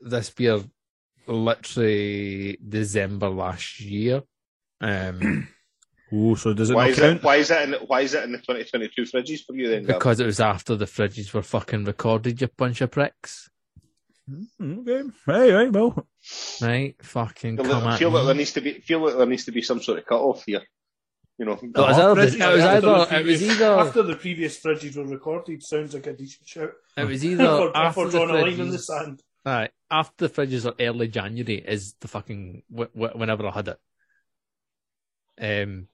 [0.00, 0.60] this beer
[1.26, 4.22] literally December last year.
[4.80, 5.48] Um,
[6.12, 7.16] Oh, so does it Why not is count?
[7.18, 7.22] it?
[7.22, 7.62] Why is it?
[7.68, 9.84] In, why is it in the 2022 fridges for you then?
[9.84, 9.98] Gav?
[9.98, 13.50] because it was after the fridges were fucking recorded, you bunch of pricks.
[14.62, 15.02] Okay.
[15.26, 16.06] Right, right, well.
[16.60, 16.94] Right?
[17.02, 19.44] Fucking feel, come like, at feel like there needs to be feel like there needs
[19.46, 20.62] to be some sort of cut off here.
[21.38, 24.16] You know, It was either, it was after the it previous- was either, after the
[24.16, 25.62] previous fridges were recorded.
[25.62, 26.72] Sounds like a decent shout.
[26.96, 28.80] it was either we're, after we're the drawing a line in the fridges.
[28.80, 29.22] sand.
[29.46, 33.68] Alright, after the fridges or early January is the fucking wh- wh- whenever I had
[33.68, 33.78] it.
[35.40, 35.86] Um,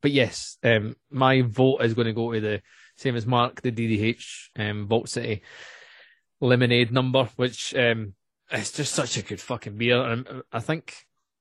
[0.00, 2.62] but yes, um, my vote is going to go to the
[2.96, 5.42] same as Mark, the DDH um, Vault City
[6.40, 8.14] lemonade number, which um,
[8.50, 10.00] it's just such a good fucking beer.
[10.02, 10.94] And I think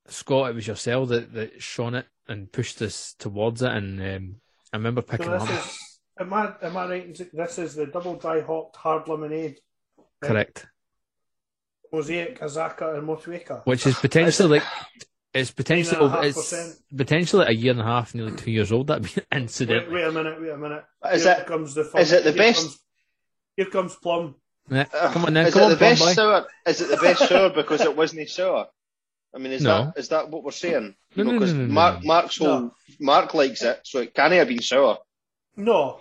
[0.07, 4.35] Scott, it was yourself that that shone it and pushed us towards it, and um,
[4.73, 5.49] I remember So picking this up.
[5.49, 7.29] is, am I am I right?
[7.33, 9.59] This is the double dry hopped hard lemonade,
[10.21, 10.65] Correct.
[11.91, 13.63] mosaic, Azacca, and Motueka.
[13.65, 14.63] which is potentially like
[15.38, 18.88] it's potentially over, it's potentially a year and a half, nearly two years old.
[18.88, 19.91] That Wait, incident.
[19.91, 20.83] wait a minute, wait a minute.
[21.13, 22.01] Is here it- comes the fun.
[22.01, 22.79] is it the Here best- Comes,
[23.55, 24.35] here comes Plum.
[24.69, 26.13] Yeah, come on then, is come it on, the best Plum boy.
[26.15, 26.47] sour?
[26.65, 28.67] Is it the best sour because it wasn't sour?
[29.33, 29.85] I mean, is No.
[29.85, 30.95] that is that what we're saying?
[31.15, 32.07] No, You know, no, no, no, Mark no.
[32.07, 34.97] Mark's whole Mark likes it, so it can't have been sour.
[35.55, 35.99] No,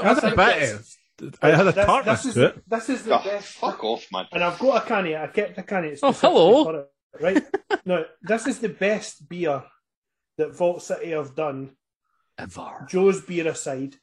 [0.00, 0.56] I had a think bit.
[0.62, 0.96] it's-
[1.40, 2.62] I had a this- tartness is, to it.
[2.68, 3.48] This is the Oh, best.
[3.54, 4.26] fuck off, man.
[4.32, 5.16] And I've got a canny.
[5.16, 5.96] I kept oh, a canny.
[6.02, 6.86] Oh, hello.
[7.20, 7.44] Right.
[7.84, 9.62] no, this is the best beer
[10.38, 11.70] that Vault City have done.
[12.38, 12.86] Ever.
[12.88, 13.96] Joe's beer aside,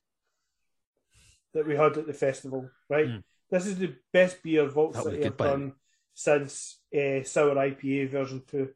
[1.54, 2.70] that we had at the festival.
[2.90, 3.08] Right.
[3.08, 3.24] Mm.
[3.50, 5.74] This is the best beer Vault That City have by the done
[6.14, 8.70] since uh, sour IPA version two.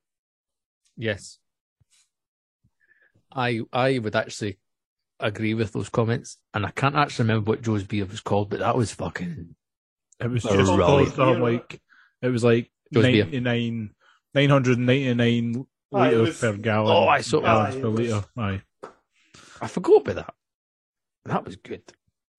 [0.95, 1.39] Yes.
[3.31, 4.59] I I would actually
[5.19, 8.59] agree with those comments, and I can't actually remember what Joe's beer was called, but
[8.59, 9.55] that was fucking.
[10.19, 10.77] It was just really?
[10.77, 11.81] called, um, like
[12.21, 13.25] it was like Joe's beer.
[13.25, 13.91] 99,
[14.33, 16.95] 999 Aye, litres was- per gallon.
[16.95, 18.27] Oh, I saw- gallons Aye, per was- litre.
[18.37, 18.61] Aye.
[19.61, 20.33] I forgot about that.
[21.25, 21.83] That was good.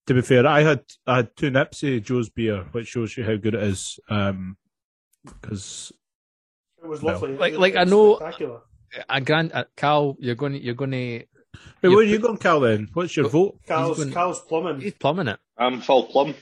[0.06, 3.24] To be fair, I had I had two nips of Joe's beer, which shows you
[3.24, 3.98] how good it is.
[4.08, 4.56] Um,
[5.24, 5.92] because
[6.82, 7.32] It was lovely.
[7.34, 8.60] It Like- like, I know- spectacular.
[9.08, 10.96] I grant, uh, Cal, you're going to you're going to
[11.82, 12.60] Wait, where are you going, Cal?
[12.60, 13.58] Then what's your vote?
[13.66, 14.80] Carl's, gonna- Carl's plumbing.
[14.80, 15.38] he's plumbing it.
[15.58, 16.34] I'm full plum,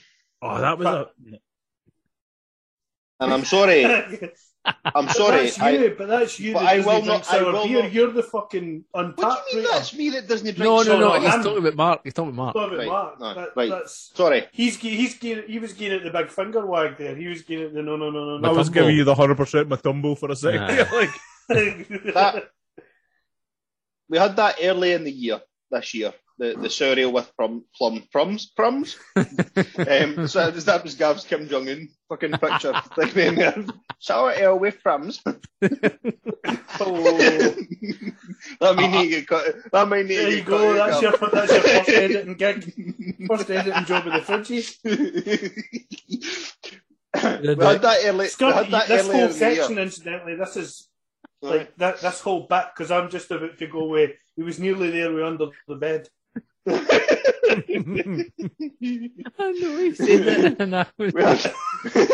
[0.42, 1.10] Oh, that was a
[3.20, 3.82] and I'm sorry.
[4.94, 5.44] I'm sorry.
[5.44, 6.52] That's I, you, but that's you.
[6.54, 7.82] but that I will not- I sour will beer.
[7.82, 9.18] not- You're the fucking untapped.
[9.18, 11.08] what do you mean that's me that doesn't drink No, no, no.
[11.14, 12.00] no, He's I'm- talking about Mark.
[12.04, 12.56] He's talking about Mark.
[12.56, 13.20] Love it, Right, Mark.
[13.20, 13.70] no, That- right.
[13.70, 14.46] That's Sorry.
[14.52, 17.14] he's he's he was getting at the big finger wag there.
[17.14, 19.36] He was getting at the no no no no I was giving you the hundred
[19.36, 20.62] percent Mutombo for a second.
[20.62, 21.08] Aye.
[21.50, 22.50] like, That-
[24.08, 25.40] We had that early in the year
[25.70, 26.12] this year.
[26.38, 28.96] The the sour ale with plum plum prums prums.
[29.16, 29.24] um,
[30.28, 32.72] so that- that was Gav's Kim Jong Un fucking picture.
[33.08, 33.68] thing.
[33.98, 35.22] sour ale with prums.
[36.78, 37.16] Oh,
[38.60, 39.54] that may need to get cut.
[39.72, 40.74] That may need there you get go.
[40.76, 41.20] cut, That's Gav.
[41.20, 43.26] your that's your first editing gig.
[43.28, 44.76] First editing job of the fridges.
[47.14, 48.18] we had that early.
[48.18, 49.82] We Scott, had that this earlier whole section, year.
[49.82, 50.88] incidentally, this is
[51.42, 52.00] like that.
[52.00, 54.14] This whole bit because I'm just about to go away.
[54.36, 55.12] He was nearly there.
[55.12, 56.08] We under the bed.
[56.66, 56.72] I
[59.52, 61.14] know he said that, and I was.
[61.14, 61.54] We had-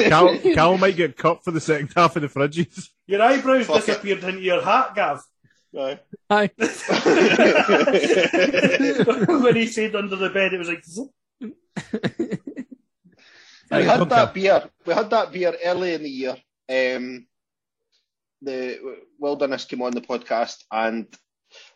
[0.09, 2.88] Cal, Cal might get cut for the second half of the fridges.
[3.07, 3.86] Your eyebrows Fuck it.
[3.86, 5.22] disappeared into your hat, Gav.
[5.78, 6.00] Aye.
[6.28, 6.50] Aye.
[9.42, 10.84] when he said under the bed, it was like.
[10.84, 11.09] zip.
[13.70, 14.68] we had that beer.
[14.84, 16.36] We had that beer early in the year.
[16.68, 17.26] Um,
[18.42, 18.78] the
[19.18, 21.07] Wilderness came on the podcast, and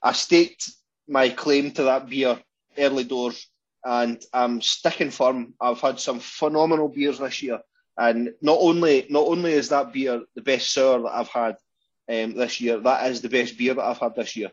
[0.03, 0.71] I staked
[1.09, 2.39] my claim to that beer
[2.79, 3.49] early doors,
[3.85, 5.55] and I'm sticking firm.
[5.61, 7.61] I've had some phenomenal beers this year,
[7.97, 11.57] and not only not only is that beer the best sour that I've had
[12.09, 14.51] um, this year, that is the best beer that I've had this year.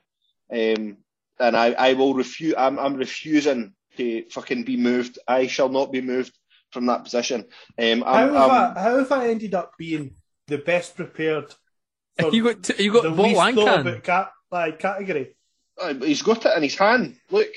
[0.52, 0.98] Um,
[1.40, 2.54] and I, I will refuse.
[2.58, 5.18] I'm, I'm refusing to fucking be moved.
[5.28, 6.38] I shall not be moved
[6.72, 7.46] from that position.
[7.80, 10.16] Um, How have, I'm- how have I ended up being
[10.48, 11.54] the best prepared
[12.20, 13.88] for You got t- you got the bottle least thought can.
[13.88, 15.36] about cat, like, category?
[15.82, 17.18] Uh, he's got it in his hand.
[17.32, 17.48] Look,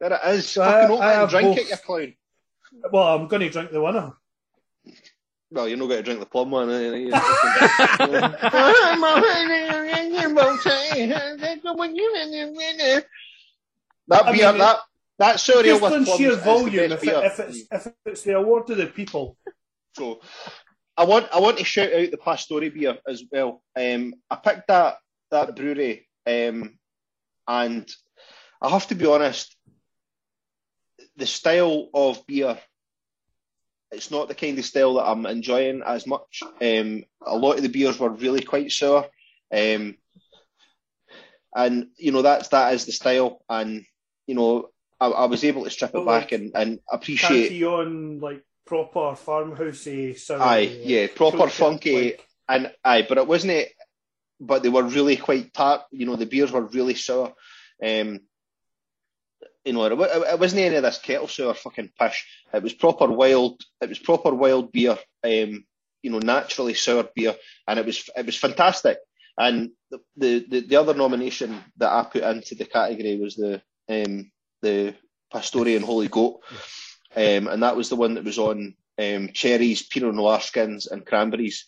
[0.00, 0.48] there it is.
[0.48, 1.58] So Fucking I- open I and drink both.
[1.58, 2.14] it, you clown.
[2.92, 4.12] Well, I'm going to drink the winner.
[5.50, 6.70] Well, you're not going to drink the plum one.
[6.70, 6.94] eh?
[6.96, 8.36] You fucking-
[14.08, 14.76] that I beer, mean, that
[15.18, 17.40] that sour ale Just with on plums sheer is the volume, best if, it, if,
[17.40, 19.36] it's, if it's the award to the people,
[19.96, 20.20] So,
[20.96, 23.62] I want I want to shout out the Pastore beer as well.
[23.76, 24.96] Um, I picked that
[25.30, 26.78] that brewery, um,
[27.46, 27.88] and
[28.62, 29.56] I have to be honest,
[31.20, 32.58] the style of beer
[33.92, 36.42] it's not the kind of style that I'm enjoying as much.
[36.60, 39.06] Um, a lot of the beers were really quite sour.
[39.52, 39.96] Um,
[41.54, 43.84] and you know that's that is the style, and
[44.26, 44.68] you know
[45.00, 47.62] I, I was able to strip it But, back like, and, and appreciate.
[47.64, 50.40] on like proper farmhousey sour.
[50.40, 53.52] Aye, like, yeah, proper funky, like- and aye, but it wasn't.
[53.54, 53.72] It,
[54.38, 55.82] but they were really quite tart.
[55.90, 57.32] You know, the beers were really sour.
[57.84, 58.20] Um,
[59.64, 62.26] you know, it, wa- it wasn't any of this kettle sour fucking pish.
[62.52, 63.60] It was proper wild.
[63.80, 64.98] It was proper wild beer.
[65.24, 65.64] Um,
[66.02, 67.36] you know, naturally sour beer,
[67.68, 68.98] and it was it was fantastic.
[69.36, 73.62] And the the, the, the other nomination that I put into the category was the
[73.88, 74.30] um,
[74.62, 74.94] the
[75.32, 76.40] Pastorian Holy Goat,
[77.16, 81.06] um, and that was the one that was on um, cherries, Pinot Noir skins, and
[81.06, 81.66] cranberries,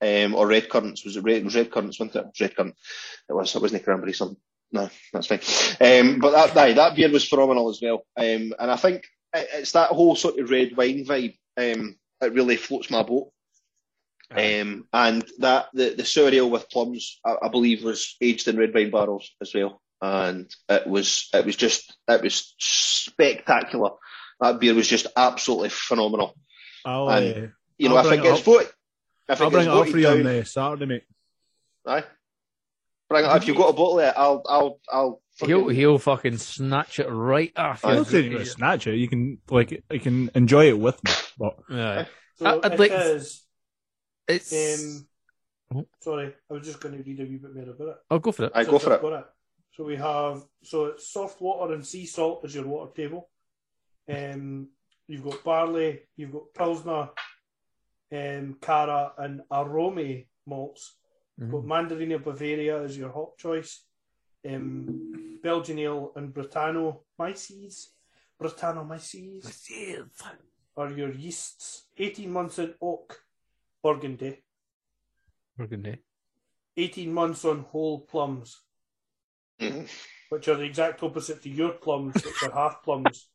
[0.00, 1.04] um, or red currants.
[1.04, 1.38] Was it red?
[1.38, 2.18] It was red currants, wasn't it?
[2.20, 2.74] It was red currant.
[3.28, 3.54] It was.
[3.54, 4.12] It wasn't cranberry.
[4.12, 4.36] Something.
[4.74, 5.38] No, that's fine.
[5.80, 8.04] Um, but that aye, that beer was phenomenal as well.
[8.16, 11.38] Um, and I think it's that whole sort of red wine vibe.
[11.56, 13.30] Um, it really floats my boat.
[14.32, 18.74] Um, and that the the ale with plums, I, I believe, was aged in red
[18.74, 23.90] wine barrels as well, and it was it was just it was spectacular.
[24.40, 26.34] That beer was just absolutely phenomenal.
[26.84, 27.48] I'll, And- uh,
[27.78, 28.72] You know, I'll if it gets voted,
[29.28, 31.04] if I'll it bring it up for you on uh, Saturday, mate.
[31.86, 32.04] aye.
[33.22, 35.20] Bring it, if you've got a bottle of it, I'll I'll I'll.
[35.44, 37.84] He'll he'll fucking snatch it right off.
[37.84, 37.88] Aye.
[37.88, 38.00] I'm you.
[38.00, 38.94] not saying you're gonna snatch it.
[38.96, 42.04] You can like you can enjoy it with me, but Yeah.
[42.36, 43.42] So I- I'd like- is,
[44.28, 44.52] It's.
[44.52, 45.06] um,
[45.74, 45.86] Oh.
[46.00, 47.96] sorry, I was just going to read a wee bit more about it.
[48.10, 48.52] I'll go for it.
[48.54, 49.24] I So go for I've it.
[49.72, 53.28] So we have so it's soft water and sea salt as your water table.
[54.08, 54.68] Um,
[55.08, 57.08] you've got barley, you've got pilsner,
[58.12, 60.96] um, cara, and arome malts.
[61.38, 63.84] You've got Mandarina Bavaria is your hop choice.
[64.48, 67.88] Um, Belgian ale and Britanno Myces.
[68.40, 70.20] Brettanomyces
[70.76, 71.86] are your yeasts.
[71.98, 73.20] 18 months in oak,
[73.82, 74.42] Burgundy.
[75.56, 75.98] Burgundy.
[76.76, 78.60] 18 months on whole plums,
[79.60, 79.88] Mhm.
[80.30, 83.28] which are the exact opposite to your plums, which are half plums.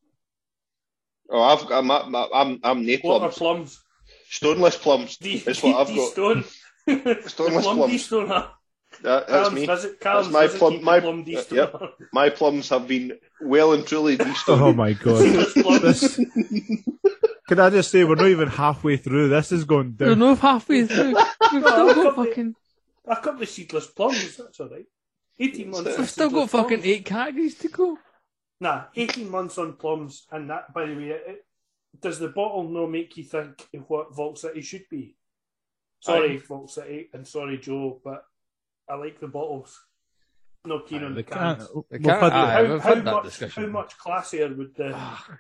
[1.30, 3.38] Oh, I've got, I'm, I'm, I'm, I'm nae What are plums.
[3.38, 3.84] plums?
[4.30, 5.18] Stoneless plums.
[5.18, 6.12] D- That's what I've D- got.
[6.12, 6.44] Stone.
[6.98, 7.92] Stoneless plum plums.
[7.92, 8.48] D-stoner.
[9.04, 9.66] That, that's Callum's me.
[9.68, 11.90] visit, Callum's my visit plum- my- plum uh, D-stoner.
[12.14, 14.62] My plums have been well and truly destoned.
[14.62, 15.20] oh my god,
[15.82, 16.20] this.
[17.48, 19.30] Can I just say we're not even halfway through?
[19.30, 21.16] This is going We're not halfway through.
[21.52, 22.56] We've No, still got couple- fucking.
[23.08, 24.86] A couple of seedless plums, that's all right.
[25.40, 25.98] 18 months.
[25.98, 26.86] We've still got fucking plums.
[26.86, 27.98] eight categories to go.
[28.62, 31.46] Nah, 18 months on plums, and that, by the way, it, it-
[32.02, 35.16] does the bottle no make you think of what Vault City should be?
[36.02, 38.24] Sorry, Vault City, and sorry, Joe, but
[38.90, 39.80] I like the bottles.
[40.66, 41.68] No keen on the The can- cans.
[41.68, 43.64] The we've can- had aye, How, we've how had that much, discussion.
[43.64, 45.40] how much classier would the, Ah,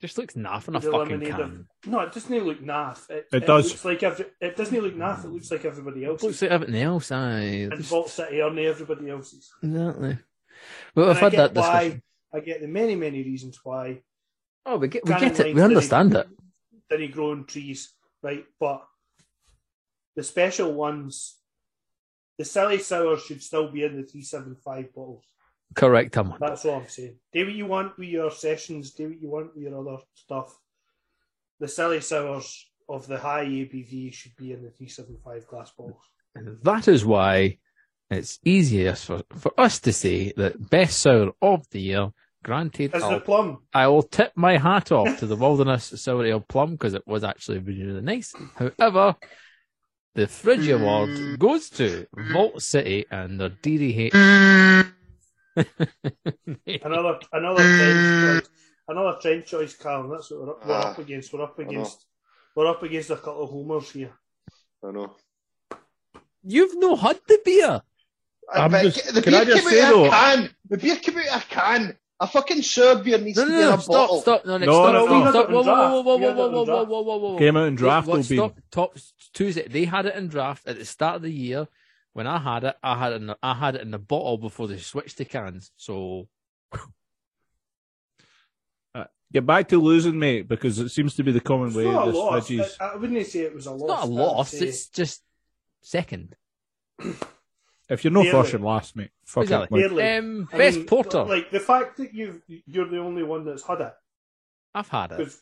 [0.00, 1.40] just looks naff in a the fucking lemonade can.
[1.40, 1.92] have?
[1.92, 3.08] No, it doesn't look naff.
[3.10, 3.70] It, It does.
[3.70, 5.24] Looks like every, it doesn't look naff.
[5.24, 6.22] It looks like everybody else.
[6.22, 7.40] Looks like everything else, aye.
[7.70, 9.52] And Just- Vault City aren't everybody else's.
[9.62, 10.18] Exactly.
[10.94, 11.82] Well, And we've had get that why.
[11.84, 12.02] discussion.
[12.34, 14.02] I get the many, many reasons why.
[14.66, 15.54] Oh, we get, we get it.
[15.54, 16.38] We understand didn't- it.
[16.90, 18.44] Didn't grow on trees, right?
[18.60, 18.84] But
[20.18, 21.36] the special ones,
[22.38, 25.22] the silly sour should still be in the 375 bottles.
[25.76, 26.12] Correct.
[26.40, 27.18] That's all I'm saying.
[27.32, 30.58] Do what you want with your sessions, do what you want with your other stuff.
[31.60, 36.02] The silly sours of the high ABV should be in the 375 glass bottles.
[36.34, 37.58] And that is why
[38.10, 42.08] it's easier for, for us to say that best sour of the year.
[42.42, 43.58] Granted, Is the plum?
[43.72, 47.22] I will tip my hat off to the Wilderness Sour Ale Plum because it was
[47.22, 48.32] actually really nice.
[48.56, 49.16] However,
[50.14, 54.14] the Fridge Award goes to Vault City and their Deary Hate.
[56.84, 58.50] Another another trend choice.
[58.88, 60.10] Another trend choice, Callum.
[60.10, 61.32] That's what we're up, we're Ah, up against.
[61.32, 62.06] We're up against
[62.54, 64.12] we're up against a couple of homers here.
[64.84, 65.16] I know.
[66.44, 67.82] You've no had the beer.
[68.52, 70.50] I'm But just- the can beer I just came say out of though- a can.
[70.70, 71.98] The beer came out of a can.
[72.20, 74.20] A fucking sour beer needs No, to no, be in no, a stop, bottle.
[74.20, 75.30] stop, no, Nick, No, stop, no, stop, no.
[75.30, 77.38] stop, whoa, whoa, whoa, whoa, We had it whoa, whoa, whoa, whoa, whoa, whoa.
[77.38, 78.96] Came out in draft What, will be top
[79.32, 79.68] Tuesday.
[79.68, 81.68] They had it in draft at the start of the year.
[82.14, 84.36] When I had it, I had it in the, I had it in the bottle
[84.38, 85.70] before they switched to cans.
[85.76, 86.26] So
[88.94, 91.84] uh, Get back to losing, mate, because it seems to be the common It's way.
[91.84, 92.16] not a This
[92.50, 92.76] loss.
[92.80, 93.80] I, I wouldn't say it was a loss.
[93.80, 94.50] it's not a I would loss.
[94.50, 95.22] say- It's just
[95.82, 96.34] second.
[97.88, 98.42] If you're no Barely.
[98.42, 99.80] first and last, mate, fuck Exactly.
[99.82, 99.92] it.
[99.92, 100.18] Like, Barely.
[100.18, 101.24] Um, best mean, porter.
[101.24, 103.92] Like the fact that you you're the only one that's had it.
[104.74, 105.34] I've had it.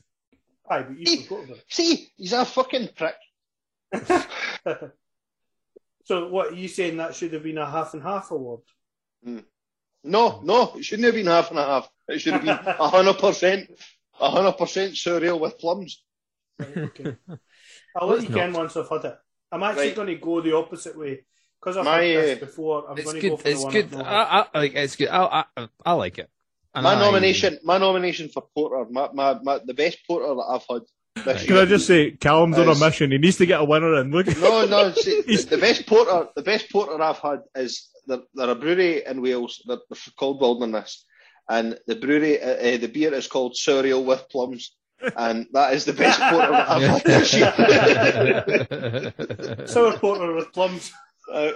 [0.70, 3.14] aye, but you forgot about See, he's a fucking prick.
[6.04, 8.60] so what are you saying that should have been a half and half award?
[10.04, 11.88] No, no, it shouldn't have been half and a half.
[12.08, 13.70] It should have been a hundred percent,
[14.20, 16.02] a hundred percent surreal with plums.
[16.58, 17.16] Right, okay.
[17.96, 18.60] I'll let It's you ken not.
[18.60, 19.18] once I've had it.
[19.50, 19.96] I'm actually Right.
[19.96, 21.24] going to go the opposite way
[21.60, 22.90] because I've My, this uh, before.
[22.90, 23.42] I'm It's going to go good.
[23.42, 23.94] for It's the one good.
[23.94, 25.08] I've I, like, it's good.
[25.08, 26.28] I, I, I like it.
[26.74, 30.46] And my I- nomination, my nomination for porter, my, my, my the best porter that
[30.48, 30.82] I've had
[31.16, 31.38] this Right.
[31.46, 31.62] Can year.
[31.62, 33.10] I just say, Callum's on a mission.
[33.10, 34.10] He needs to get a winner in.
[34.10, 34.92] Look, No, no.
[34.92, 38.54] See, the, the best porter, the best porter I've had is there, there are a
[38.54, 39.62] brewery in Wales.
[39.66, 41.06] They're, they're called Wilderness,
[41.48, 44.72] and the brewery, uh, uh, the beer is called Sour Ale with plums,
[45.16, 47.54] and that is the best porter that I've had this year.
[49.66, 50.92] Sour porter with plums.
[51.32, 51.52] Uh,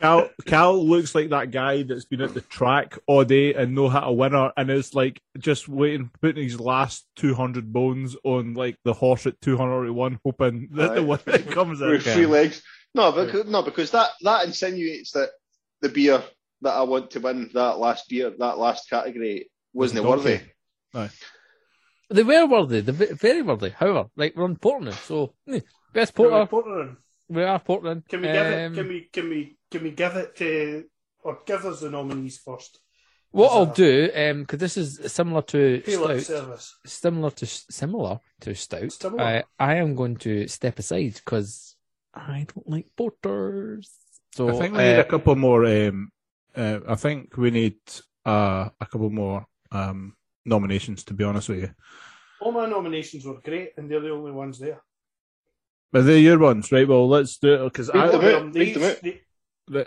[0.00, 3.88] Cal, Cal looks like that guy that's been at the track all day and know
[3.88, 8.76] how to winner and is like just waiting, putting his last 200 bones on like
[8.84, 11.04] the horse at 201, hoping that the Aye.
[11.04, 11.88] winner comes in.
[11.88, 12.62] with three legs.
[12.94, 15.30] No, because, no, because that that insinuates that
[15.82, 16.22] the beer
[16.62, 20.40] that I want to win that last beer, that last category, wasn't Donkey.
[20.94, 21.10] worthy.
[22.10, 22.80] They were worthy.
[22.80, 23.70] They're very worthy.
[23.70, 25.60] However, like we're on Portland, so eh,
[25.94, 26.46] best Can Porter.
[26.46, 26.96] porter in?
[27.32, 28.02] We are Portland.
[28.08, 28.66] Can we give it?
[28.66, 29.08] Um, Can we?
[29.12, 29.56] Can we?
[29.70, 30.84] Can we give it to?
[31.24, 32.78] Or give us the nominees first.
[33.30, 36.76] What I'll that- do, um, because this is similar to Stout, service.
[36.84, 38.92] similar to similar to Stout.
[38.92, 39.22] Similar.
[39.22, 41.76] I, I am going to step aside because
[42.12, 43.90] I don't like porters.
[44.34, 45.64] So I think we need uh, a couple more.
[45.64, 46.10] Um,
[46.54, 47.78] uh, I think we need
[48.26, 50.14] uh, a couple more um,
[50.44, 51.70] nominations, to be honest with you.
[52.40, 54.82] All my nominations were great, and they're the only ones there.
[55.92, 56.88] But they're your ones, right?
[56.88, 58.54] Well, let's do it because Read them I, out.
[58.54, 59.02] read them out.
[59.02, 59.20] they-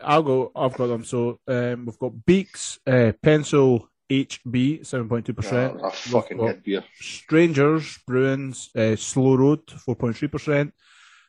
[0.03, 0.51] I'll go.
[0.56, 1.03] I've got them.
[1.03, 5.80] So um, we've got Beaks, uh, Pencil HB, seven point two percent.
[5.84, 6.84] Ah, a fucking We've got good beer.
[6.99, 10.74] Strangers Bruins, uh, Slow Road, four point three percent,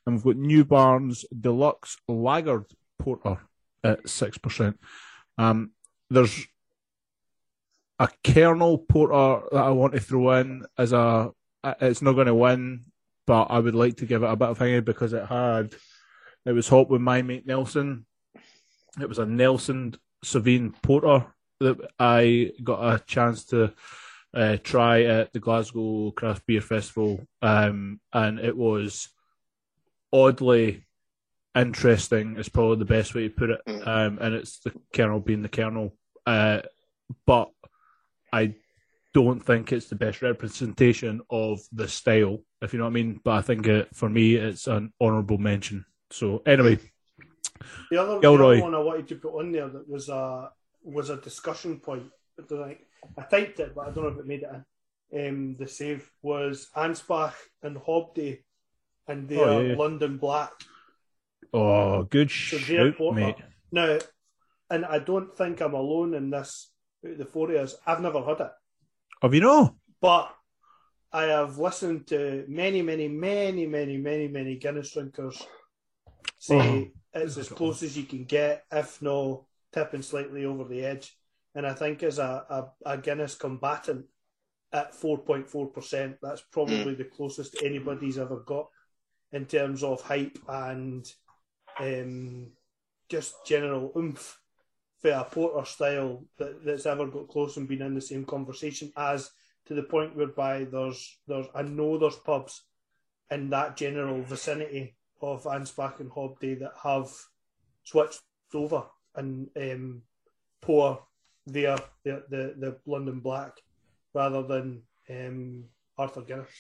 [0.06, 2.66] and we've got Newbarns Deluxe Lagered
[2.98, 3.38] Porter
[3.82, 4.78] at six percent.
[5.38, 5.70] Um,
[6.10, 6.46] there's
[7.98, 11.32] a Kernel porter that I want to throw in as a.
[11.64, 12.84] uh, It's not going to win,
[13.26, 15.74] but I would like to give it a bit of thingy because it had.
[16.44, 18.06] It was hot with my mate Nelson.
[19.00, 21.26] It was a Nelson Sauvin porter
[21.60, 23.72] that I got a chance to
[24.34, 29.08] uh, try at the Glasgow Craft Beer Festival, um, and it was
[30.12, 30.84] oddly
[31.54, 32.36] interesting.
[32.36, 33.86] Is probably the best way to put it, Mm.
[33.86, 35.96] um, and it's the Kernel being the Kernel,
[36.26, 36.60] uh,
[37.26, 37.50] but
[38.32, 38.54] I
[39.20, 43.20] don't think it's the best representation of the style, if you know what I mean.
[43.24, 45.84] But I think it, for me, it's an honourable mention.
[46.10, 46.78] So anyway,
[47.90, 50.50] The other, the other one I wanted to put on there that was a
[50.82, 52.04] was a discussion point.
[52.38, 52.76] I,
[53.16, 54.62] I typed it, but I don't know if it made it in.
[55.28, 58.42] Um, the save was Anspach and Hobday,
[59.08, 59.76] and their Oh, yeah, yeah.
[59.82, 60.52] London Black.
[61.54, 62.58] oh, good So
[62.92, 63.20] porter.
[63.20, 63.36] mate.
[63.72, 63.98] Now,
[64.68, 66.70] and I don't think I'm alone in this.
[67.02, 68.50] The four of us, I've never heard it,
[69.26, 69.74] Have you know?
[70.00, 70.32] but
[71.12, 75.42] I have listened to many, many, many, many, many, many Guinness drinkers
[76.38, 81.18] say it's as close as you can get, if no tipping slightly over the edge.
[81.56, 84.04] And I think as a, a, a Guinness combatant
[84.72, 88.68] at 4.4%, that's probably the closest anybody's ever got
[89.32, 91.04] in terms of hype and
[91.80, 92.52] um,
[93.08, 94.38] just general oomph
[94.98, 98.92] for a porter style that, that's ever got close and been in the same conversation
[98.96, 99.30] as
[99.66, 102.62] to the point whereby there's there's I know there's pubs
[103.30, 107.10] in that general vicinity of Anspach and Hobday that have
[107.84, 108.20] switched
[108.54, 108.84] over
[109.14, 110.02] and um,
[110.60, 111.02] pour
[111.46, 113.52] their, their the the London Black
[114.14, 115.64] rather than um,
[115.98, 116.50] Arthur Guinness.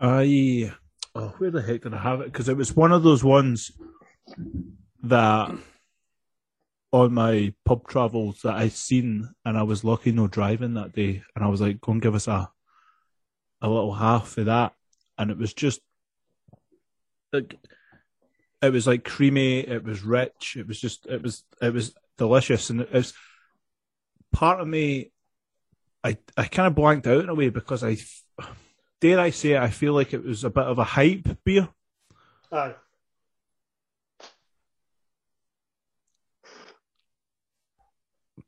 [0.00, 0.72] I
[1.14, 2.32] oh, where the heck did I have it?
[2.32, 3.72] Because it was one of those ones
[5.02, 5.56] that
[6.92, 11.22] on my pub travels that I seen, and I was lucky no driving that day,
[11.34, 12.50] and I was like, "Go and give us a
[13.62, 14.74] a little half of that,"
[15.18, 15.80] and it was just
[17.32, 17.58] like
[18.62, 22.70] it was like creamy, it was rich, it was just it was it was delicious,
[22.70, 23.14] and it was
[24.32, 25.10] part of me.
[26.04, 27.96] I I kind of blanked out in a way because I
[29.00, 31.68] dare I say it, I feel like it was a bit of a hype beer.
[32.52, 32.74] Aye.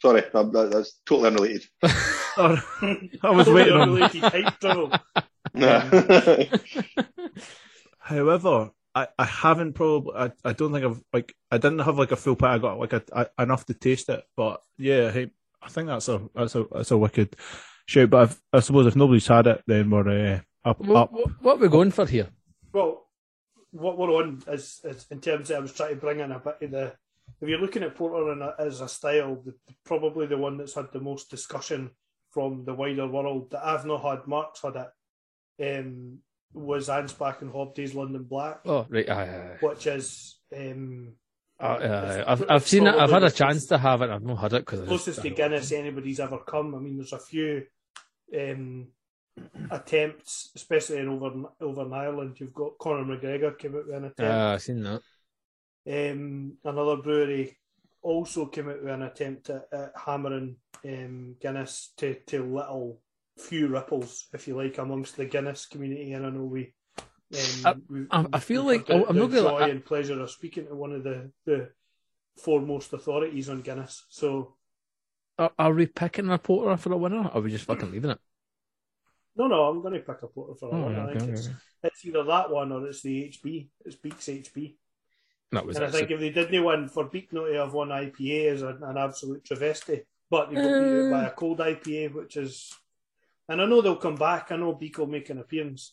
[0.04, 1.66] Sorry, that, that- that's totally unrelated.
[1.82, 3.88] I was waiting on.
[3.88, 4.92] Unrelated hype drivel.
[5.54, 6.44] Nah.
[7.98, 10.14] However, I, I haven't probably.
[10.14, 11.34] I, I don't think I've like.
[11.50, 12.56] I didn't have like a full pint.
[12.56, 14.22] I got like a, a enough to taste it.
[14.36, 15.30] But yeah, hey,
[15.62, 17.34] I think that's a that's a that's a wicked
[17.86, 18.10] shout.
[18.10, 20.34] But if, I suppose if nobody's had it, then we're
[20.64, 21.12] uh, up what, up.
[21.12, 22.28] what, what are we going for here?
[22.74, 23.06] Well,
[23.70, 26.38] what we're on is, is in terms of I was trying to bring in a
[26.40, 26.92] bit of the.
[27.40, 29.54] If you're looking at Porter a, as a style, the,
[29.84, 31.90] probably the one that's had the most discussion
[32.30, 34.26] from the wider world that I've not had.
[34.26, 35.80] Mark's had it.
[35.80, 36.18] Um,
[36.52, 39.08] was Anspach and Hobday's London Black, Oh, right.
[39.08, 39.56] aye, aye.
[39.60, 41.14] which is um,
[41.60, 42.94] Uh, uh, I've I've seen it.
[42.94, 44.10] I've had a chance to have it.
[44.10, 46.74] I've not had it because closest to Guinness anybody's ever come.
[46.74, 47.64] I mean, there's a few
[48.36, 48.88] um,
[49.70, 52.36] attempts, especially in over over in Ireland.
[52.40, 54.20] You've got Conor McGregor came out with an attempt.
[54.20, 55.00] Uh, I've seen that.
[55.90, 57.56] Um, another brewery
[58.02, 63.00] also came out with an attempt at, at hammering um, Guinness to, to little
[63.38, 66.12] few ripples, if you like, amongst the Guinness community.
[66.12, 66.72] And I know we.
[67.64, 70.30] Um, we I- I feel like- the, I'm not gonna- joy I- and pleasure of
[70.30, 71.70] speaking to one of the, the
[72.36, 74.04] foremost authorities on Guinness.
[74.08, 74.56] So
[75.38, 77.28] Are, are we picking a porter for a winner?
[77.28, 78.18] Or are we just fucking leaving it?
[79.36, 80.92] no, no, I'm going to pick a porter for a Oh, one.
[80.92, 81.56] yeah, I think okay, it's, okay.
[81.82, 83.68] it's either that one or it's the HB.
[83.84, 84.76] It's Beaks HB.
[85.54, 85.92] That was And I it.
[85.92, 88.96] think if they didn't win for Beak not to have won IPA is an, an
[88.98, 90.02] absolute travesty.
[90.30, 92.72] But they got beat out by a cold IPA, which is,
[93.48, 94.50] and I know they'll come back.
[94.50, 95.92] I know Beak will make an appearance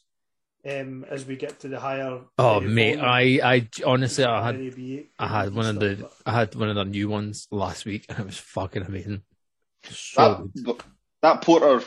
[0.67, 2.21] um, as we get to the higher.
[2.39, 3.41] Oh uh, mate, volume.
[3.43, 6.55] I, I honestly, I had, Very B- I had one of the, stuff, I had
[6.55, 9.21] one of the new ones last week, and it was fucking amazing.
[9.83, 10.83] So That, good.
[11.21, 11.83] that porter,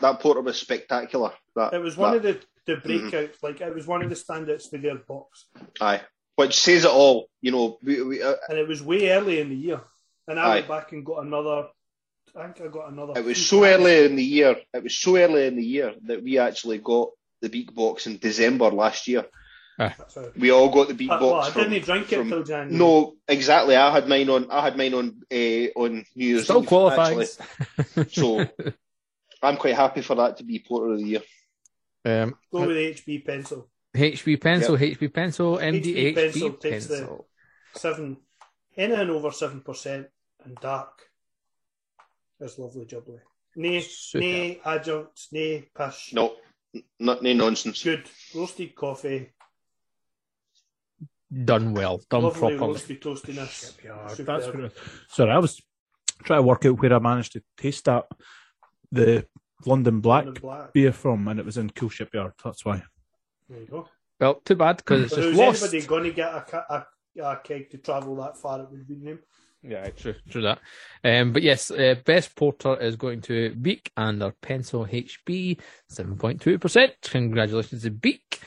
[0.00, 1.32] that porter was spectacular.
[1.56, 3.08] That It was one that- of the the Mm-hmm.
[3.08, 3.42] breakouts.
[3.42, 5.46] Like it was one of the standouts with their box,
[5.80, 6.02] aye,
[6.38, 7.28] which says it all.
[7.40, 9.80] You know, we, we, uh, and it was way early in the year.
[10.28, 10.54] And I Aye.
[10.56, 11.66] went back and got another.
[12.36, 13.18] I think I got another.
[13.18, 13.80] it was so cans.
[13.80, 14.54] early in the year.
[14.72, 17.08] It was so early in the year that we actually got
[17.40, 19.24] the beak box in December last year.
[19.78, 21.70] That's how- We all got the beak Uh, well, box I from.
[21.70, 22.72] didn't drink it till January.
[22.76, 23.74] No, exactly.
[23.74, 24.48] I had mine on.
[24.50, 27.36] I had mine on uh, on New Year's still Eve, qualifies.
[28.12, 28.44] So
[29.42, 31.22] I'm quite happy for that to be porter of the year.
[32.04, 33.68] um, Go with the HB pencil.
[33.98, 36.56] HB pencil, HB pencil, MD HB HB pencil pencil.
[36.60, 37.18] takes the-
[37.74, 38.16] Seven,
[38.76, 40.06] anything over seven percent
[40.44, 41.02] and dark
[42.40, 43.20] is lovely jubbly.
[43.56, 44.20] Nay, Super.
[44.24, 46.12] nay adjuncts, nay pish.
[46.14, 46.36] No,
[46.98, 47.82] not no nonsense.
[47.82, 49.32] Good roasted coffee,
[51.44, 52.78] Done well, done lovely properly.
[52.80, 53.76] roasty toastiness.
[53.84, 54.72] Yeah, that's good.
[55.08, 55.60] Sorry, I was
[56.24, 58.06] trying to work out where I managed to taste that
[58.90, 59.26] the
[59.66, 60.72] London Black London black.
[60.72, 62.32] beer from, and it was in Cool Shipyard.
[62.42, 62.82] That's why.
[63.48, 63.88] There you go.
[64.20, 65.62] Well, too bad because it's But just was lost.
[65.62, 68.60] anybody going to get a, a, a keg to travel that far?
[68.60, 69.20] It would be him.
[69.62, 70.60] Yeah, true, true that.
[71.02, 76.16] Um, but yes, uh, best porter is going to Beak and our pencil HB, seven
[76.16, 76.92] point two percent.
[77.02, 78.40] Congratulations to Beak.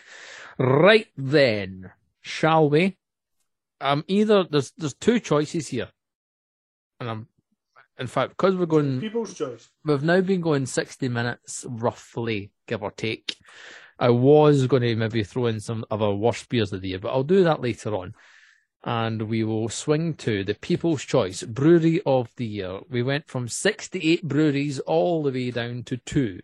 [0.58, 1.92] Right then,
[2.22, 2.98] shall we?
[3.82, 5.90] Um, either there's there's two choices here,
[7.02, 7.28] and I'm,
[8.00, 9.70] in fact, because we're going People's choice.
[9.84, 13.36] we've now been going 60 minutes roughly, give or take.
[14.02, 17.00] I was going to maybe throw in some of our worst beers of the year,
[17.00, 18.16] but I'll do that later on.
[18.84, 22.80] And we will swing to the People's Choice Brewery of the Year.
[22.90, 26.40] We went from 68 breweries all the way down to two.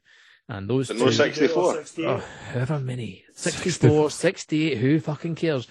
[0.48, 1.84] And those But two, no 64.
[2.06, 5.68] oh, however many, 64, 68, who fucking cares?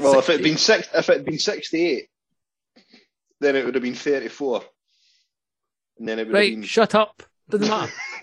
[0.00, 2.08] Well, if it'd been six, if it'd been sixty-eight,
[3.40, 4.62] then it would have been thirty-four,
[5.98, 6.66] and then it would Right, have been...
[6.66, 7.22] shut up.
[7.50, 7.92] Doesn't matter.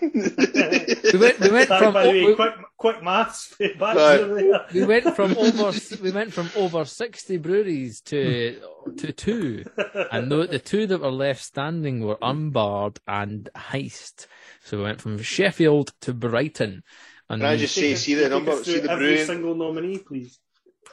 [1.12, 3.54] We went, we went By from, the way, we- quick, quick maths.
[3.78, 4.18] Back Right.
[4.18, 4.66] to there.
[4.72, 5.72] we went from over
[6.02, 8.60] we went from over sixty breweries to
[8.98, 9.64] to two,
[10.12, 14.26] and the, the two that were left standing were Unbarred and Heist.
[14.64, 16.82] So we went from Sheffield to Brighton.
[17.28, 20.38] And Can I just say, see the number, see the every brewing, single nominee, please.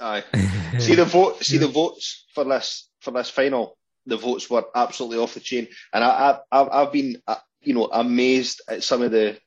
[0.01, 0.23] aye,
[0.79, 3.77] see the vote, see the votes for this for this final.
[4.07, 6.09] The votes were absolutely off the chain, and I,
[6.51, 9.37] I I've, I've been, uh, you know, amazed at some of the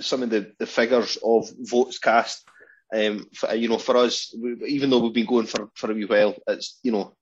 [0.00, 2.46] some of the, the figures of votes cast.
[2.94, 5.94] Um, for, you know, for us, we, even though we've been going for for a
[5.94, 7.14] wee while, it's you know,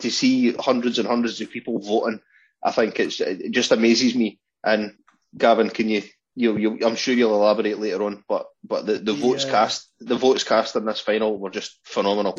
[0.00, 2.20] to see hundreds and hundreds of people voting,
[2.62, 4.38] I think it's it just amazes me.
[4.62, 4.96] And
[5.36, 6.02] Gavin, can you?
[6.36, 9.52] You, you, I'm sure you'll elaborate later on, but but the, the votes Yeah.
[9.52, 12.36] cast, the votes cast in this final were just phenomenal.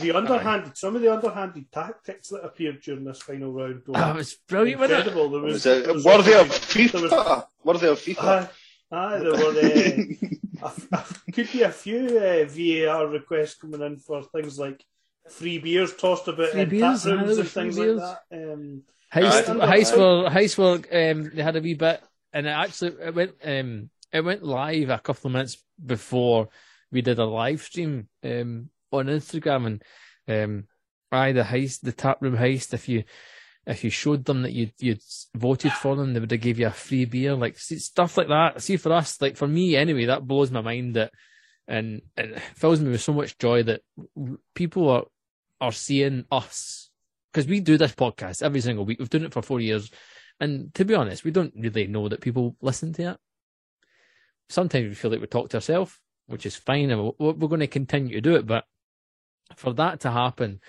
[0.00, 4.10] The underhanded, some of the underhanded tactics that appeared during this final round were Oh,
[4.10, 5.06] it was brilliant, wasn't it?
[5.06, 5.30] incredible.
[5.30, 7.10] There It was, was, uh, there was worthy also- of FIFA.
[7.10, 8.24] there worthy of FIFA.
[8.24, 8.48] Aye,
[8.92, 13.96] aye, there were uh, a, a, could be a few uh, VAR requests coming in
[13.96, 14.84] for things like
[15.30, 17.98] free beers tossed about Free in beers, tap rooms and things beers.
[18.00, 18.52] like that.
[18.52, 18.82] Um,
[19.14, 19.78] Heist, Aye.
[19.78, 23.32] Heist were, Heist were, um, they had a wee bit, and it actually, it went,
[23.42, 26.48] um, it went live a couple of minutes before
[26.92, 29.82] we did a live stream, um, on Instagram, and,
[30.28, 30.64] um,
[31.10, 33.04] aye, the heist, the tap room heist, if you,
[33.66, 35.02] if you showed them that you you'd
[35.34, 38.62] voted for them, they would have give you a free beer, like stuff like that.
[38.62, 41.12] See, for us, like for me anyway, that blows my mind that,
[41.66, 43.82] and and it fills me with so much joy that
[44.54, 45.04] people are
[45.60, 46.88] are seeing us
[47.30, 49.00] because we do this podcast every single week.
[49.00, 49.90] We've done it for four years,
[50.40, 53.16] and to be honest, we don't really know that people listen to it.
[54.48, 55.98] Sometimes we feel like we talk to ourselves.
[56.28, 58.46] which is fine, and we're, we're going to continue to do it.
[58.46, 58.64] But
[59.56, 60.60] for that to happen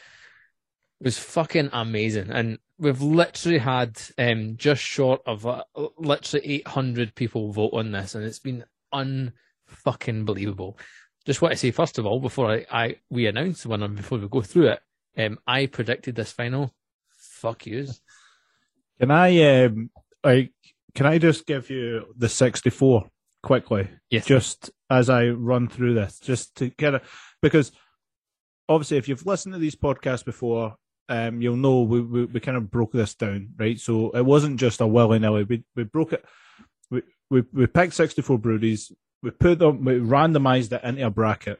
[1.01, 5.63] was fucking amazing, and we've literally had um, just short of uh,
[5.97, 10.77] literally 800 people vote on this, and it's been unfucking believable.
[11.25, 14.17] Just want to say first of all, before I, I we announce the winner, before
[14.17, 14.79] we go through it,
[15.17, 16.73] um, I predicted this final.
[17.09, 18.01] Fuck yous.
[18.99, 19.91] Can I um
[20.23, 20.51] like
[20.95, 23.09] can I just give you the sixty four
[23.43, 23.89] quickly?
[24.09, 24.25] Yes.
[24.25, 27.03] Just as I run through this, just to get it
[27.41, 27.71] because
[28.69, 30.75] obviously if you've listened to these podcasts before,
[31.09, 33.79] um, you'll know we, we, we kind of broke this down, right?
[33.79, 35.43] So it wasn't just a willy nilly.
[35.43, 36.23] We we broke it.
[36.91, 38.91] We we we picked sixty four breweries.
[39.23, 39.83] We put them.
[39.83, 41.59] We randomised it into a bracket,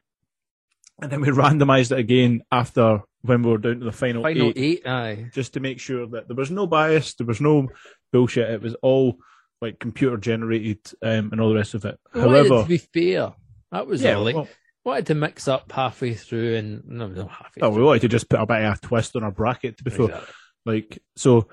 [1.02, 4.50] and then we randomised it again after when we were down to the final, Final
[4.56, 5.30] eight eight, aye.
[5.34, 7.68] just to make sure that there was no bias, there was no
[8.14, 8.50] bullshit.
[8.50, 9.18] It was all
[9.62, 12.00] like computer generated um, and all the rest of it.
[12.14, 13.34] We wanted it However, to be fair.
[13.72, 14.18] That was yeah.
[14.18, 14.48] Well,
[14.90, 17.62] wanted to mix up halfway through, and no, no halfway.
[17.62, 20.10] oh, we wanted to just put a bit of a twist on our bracket before.
[20.10, 20.34] Exactly.
[20.66, 21.48] Like so,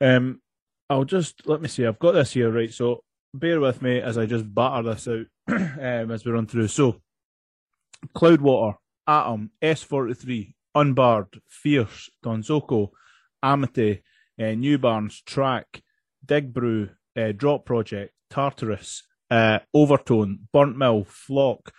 [0.00, 0.40] um,
[0.88, 1.86] I'll just let me see.
[1.86, 2.72] I've got this here, right?
[2.72, 3.02] So
[3.34, 6.68] bear with me as I just batter this out um, as we run through.
[6.68, 7.00] So,
[8.16, 12.90] Cloudwater, Atom, S forty three, Unbarred, Fierce, Donzoko,
[13.42, 14.02] Amity,
[14.38, 15.82] uh, Newbarns, Track,
[16.24, 21.72] Dig Brew, uh, Drop Project, Tartarus, uh, Overtone, Burnt Mill, Flock,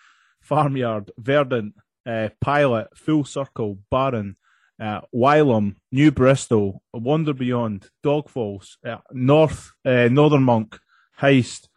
[0.49, 1.75] Farmyard, Verdant,
[2.07, 4.35] uh, Pilot, Full Circle, Baron,
[4.81, 10.79] uh, Wylam, New Bristol, Wander Beyond, Dogfalls, uh, North, uh, Northern Monk,
[11.21, 11.67] Heist,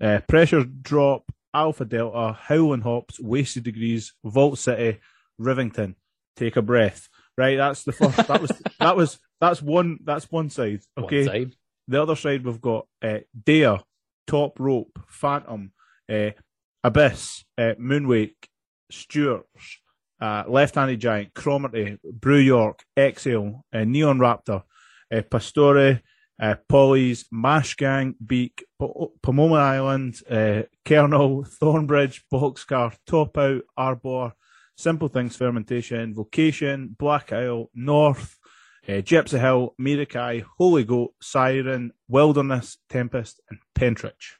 [0.00, 4.98] uh, Pressure Drop, Alpha Delta, Howling Hops, Wasted Degrees, Vault City,
[5.38, 5.94] Rivington.
[6.36, 7.08] Take a breath.
[7.36, 8.16] Right, that's the first.
[8.28, 10.80] That was that was that's one that's one side.
[10.94, 11.54] One Okay, side.
[11.88, 13.80] the other side we've got uh, Dare,
[14.26, 15.72] Top Rope, Phantom,
[16.10, 16.30] uh,
[16.84, 18.48] Abyss, uh, Moonwake,
[18.90, 19.78] Stewart's,
[20.20, 24.62] uh, Left-Handed Giant, Cromarty, Brew York, Exhale, uh, Neon Raptor,
[25.12, 26.00] uh, Pastore,
[26.40, 28.64] uh, Polly's, Mash Gang, Beak,
[29.22, 34.32] Pomona Island, uh, Kernel, Thornbridge, Boxcar, Top Out, Arbor,
[34.76, 38.38] Simple Things Fermentation, Vocation, Black Isle, North,
[38.88, 44.36] uh, Gypsy Hill, Mirakai, Holy Goat, Siren, Wilderness, Tempest, and Pentrich.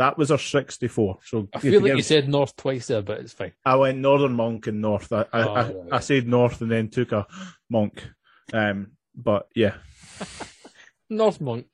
[0.00, 1.18] That was our 64.
[1.26, 3.52] So I feel like you said North twice there, but it's fine.
[3.66, 5.12] I went Northern Monk and North.
[5.12, 7.26] I, I, Oh, I, right, I said North and then took a
[7.68, 8.08] Monk.
[8.50, 9.74] Um, but yeah,
[11.10, 11.66] North Monk.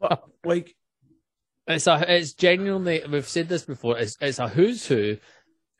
[0.00, 0.74] but, like
[1.66, 2.02] It's a.
[2.16, 3.02] It's genuinely.
[3.06, 3.98] We've said this before.
[3.98, 5.18] It's it's a who's who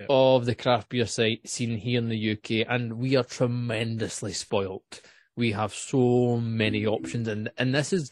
[0.00, 0.06] Yeah.
[0.10, 5.00] of the craft beer site scene here in the UK, and we are tremendously spoilt.
[5.34, 8.10] We have so many options, and and this is,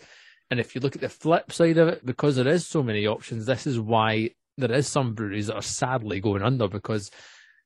[0.50, 3.06] and if you look at the flip side of it, because there is so many
[3.06, 7.10] options, this is why there is some breweries that are sadly going under because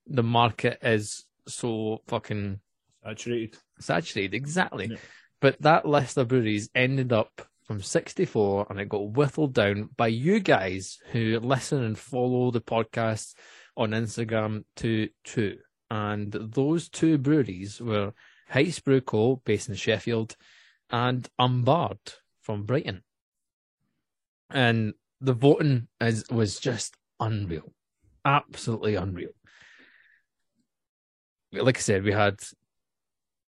[0.06, 2.60] the market is so fucking
[3.02, 3.58] saturated.
[3.80, 4.34] saturated.
[4.34, 4.88] Exactly.
[4.90, 4.96] Yeah.
[5.40, 10.08] But that list of breweries ended up from 64 and it got whittled down by
[10.08, 13.34] you guys who listen and follow the podcast
[13.76, 15.56] on Instagram to two.
[15.90, 18.12] And those two breweries were
[18.52, 20.36] Heist Brew Co., based in Sheffield,
[20.90, 22.12] and Unbarred
[22.44, 23.02] from Brighton.
[24.50, 27.72] And the voting is, was just unreal.
[28.24, 29.30] Absolutely unreal.
[31.52, 32.40] Like I said, we had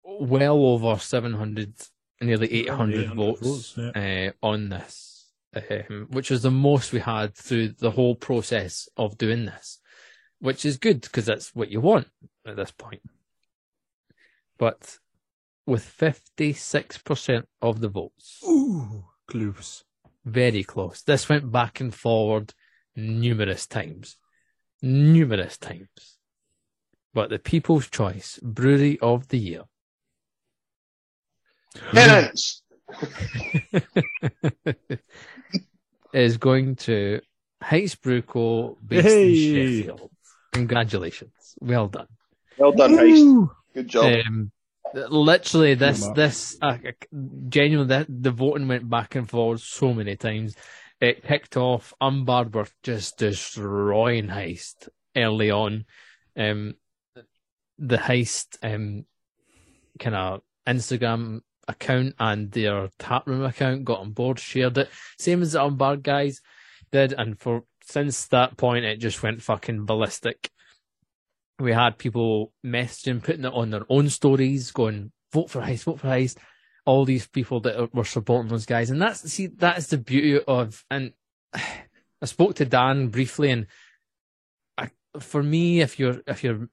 [0.05, 1.73] well over 700,
[2.21, 7.35] nearly 800, 800 votes, votes, uh, on this, um, which is the most we had
[7.35, 9.81] through the whole process of doing this,
[10.41, 12.09] which is good because that's what you want
[12.47, 13.03] at this point.
[14.59, 14.99] But
[15.67, 19.85] with 56% of the votes, Ooh, close.
[20.25, 21.03] very close.
[21.03, 22.53] This went back and forward
[22.97, 24.17] numerous times.
[24.83, 26.19] Numerous times.
[27.15, 29.63] But the People's Choice Brewery of the Year
[31.93, 32.63] Penance.
[36.13, 37.21] is going to
[37.63, 38.77] Heist Brew Co.
[38.87, 39.29] based Hey.
[39.29, 40.11] in Sheffield.
[40.53, 41.33] Congratulations.
[41.61, 42.07] Well done.
[42.59, 43.49] Well done, Heist.
[43.75, 44.13] Good job.
[44.27, 44.53] Um,
[44.95, 46.79] literally, this, this, uh,
[47.49, 50.55] genuinely, that, the voting went back and forth so many times.
[51.01, 51.93] It kicked off.
[52.01, 55.85] Unbarred were just destroying Heist early on.
[56.37, 56.75] Um,
[57.79, 59.05] the Heist, um,
[59.99, 64.91] kind of Instagram account and their taproom account got on board, shared it.
[65.19, 66.41] Same as the Unbarred guys
[66.93, 67.13] did.
[67.13, 70.51] And for, since that point, it just went fucking ballistic
[71.59, 76.01] we had people messaging, putting it on their own stories, going, vote for Heist, vote
[76.01, 76.37] for Heist.
[76.87, 78.91] All these people that were supporting those guys.
[78.91, 81.13] And that's, see, that is the beauty of, and
[81.55, 83.67] I spoke to Dan briefly and
[84.77, 86.69] I, for me, if you're if you're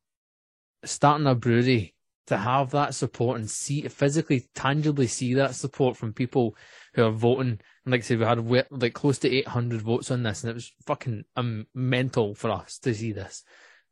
[0.85, 1.93] starting a brewery,
[2.31, 6.55] to have that support and see physically, tangibly see that support from people
[6.93, 7.59] who are voting.
[7.83, 10.53] And like I said, we had like close to 800 votes on this, and it
[10.53, 13.43] was fucking um, mental for us to see this.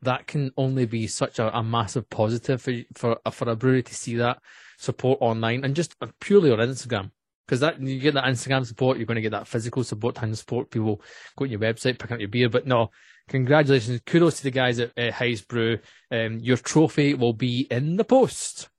[0.01, 3.95] That can only be such a, a massive positive for for for a brewery to
[3.95, 4.39] see that
[4.77, 7.11] support online and just purely on Instagram.
[7.45, 10.37] Because that you get that Instagram support, you're going to get that physical support, hand
[10.37, 10.69] support.
[10.69, 11.01] People
[11.35, 12.47] go to your website, picking up your beer.
[12.47, 12.91] But no,
[13.27, 15.79] congratulations, kudos to the guys at uh, Heist Brew.
[16.11, 18.69] Um, your trophy will be in the post.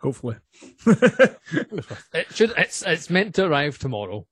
[0.00, 0.36] Hopefully.
[2.12, 2.52] It should.
[2.56, 4.26] It's it's meant to arrive tomorrow.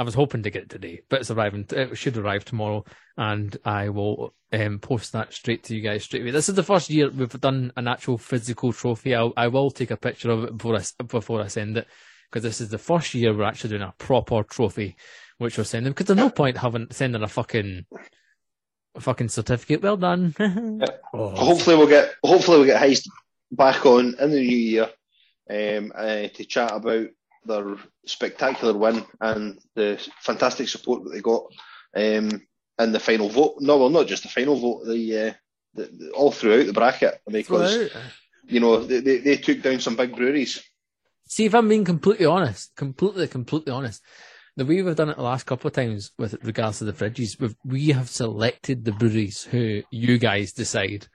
[0.00, 1.66] I was hoping to get it today, but it's arriving.
[1.70, 2.86] It should arrive tomorrow,
[3.18, 6.30] and I will um, post that straight to you guys straight away.
[6.30, 9.14] This is the first year we've done an actual physical trophy.
[9.14, 11.86] I'll, I will take a picture of it before I before I send it,
[12.30, 14.96] because this is the first year we're actually doing a proper trophy,
[15.36, 15.92] which we're sending.
[15.92, 17.84] Because there's no point having sending a fucking
[18.94, 19.82] a fucking certificate.
[19.82, 20.34] Well done.
[21.12, 23.06] Oh, Hopefully we'll get hopefully we'll get Heist
[23.52, 24.88] back on in the new year
[25.50, 27.08] um, uh, to chat about
[27.44, 27.76] their
[28.06, 31.44] spectacular win and the fantastic support that they got
[31.96, 32.46] um,
[32.78, 33.56] in the final vote.
[33.60, 35.32] No, well, not just the final vote, the, uh,
[35.74, 37.90] the, the all throughout the bracket because
[38.46, 40.62] you know they, they, they took down some big breweries.
[41.26, 44.02] See, if I'm being completely honest, completely, completely honest,
[44.56, 47.40] the way we've done it the last couple of times with regards to the fridges,
[47.40, 51.06] we've, we have selected the breweries who you guys decide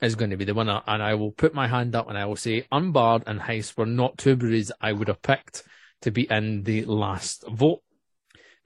[0.00, 0.82] is going to be the winner.
[0.86, 3.86] And I will put my hand up and I will say Unbarred and Heist were
[3.86, 5.62] not two breweries I would have picked
[6.02, 7.82] to be in the last vote.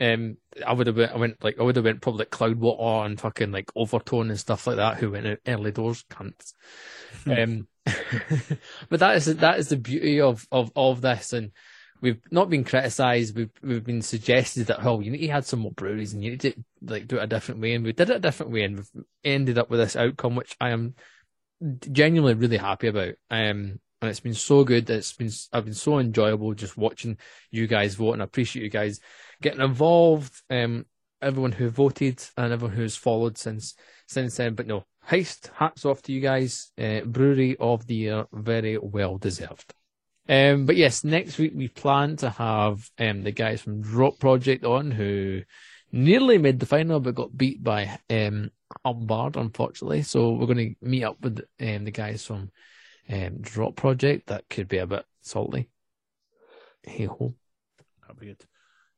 [0.00, 3.06] Um, I would have went, I went like, I would have went probably like Cloudwater
[3.06, 6.52] and fucking like Overtone and stuff like that who went out early doors, cunts.
[7.26, 7.68] um,
[8.88, 11.32] but that is, that is the beauty of, of, of this.
[11.32, 11.52] And,
[12.04, 13.34] we've not been criticised.
[13.34, 16.32] We've we've been suggested that oh, you need to add some more breweries and you
[16.32, 16.52] need to
[16.82, 19.04] like do it a different way, and we did it a different way, and we've
[19.24, 20.94] ended up with this outcome, which I am
[21.90, 23.14] genuinely really happy about.
[23.30, 24.88] Um, and it's been so good.
[24.90, 27.16] It's been I've been so enjoyable just watching
[27.50, 29.00] you guys vote, and I appreciate you guys
[29.40, 30.42] getting involved.
[30.50, 30.86] Um,
[31.22, 33.74] everyone who voted and everyone who's followed since
[34.06, 34.54] since then.
[34.54, 35.50] But no, heist.
[35.54, 36.70] Hats off to you guys.
[36.78, 39.74] Uh, brewery of the year, very well deserved.
[40.28, 44.64] Um, but yes, next week we plan to have um, the guys from Drop Project
[44.64, 45.42] on who
[45.92, 48.50] nearly made the final but got beat by um,
[48.84, 50.02] Unbarred, unfortunately.
[50.02, 52.50] So we're going to meet up with um, the guys from
[53.10, 54.28] um, Drop Project.
[54.28, 55.68] That could be a bit salty.
[56.82, 57.34] Hey ho.
[58.02, 58.44] That'll be good.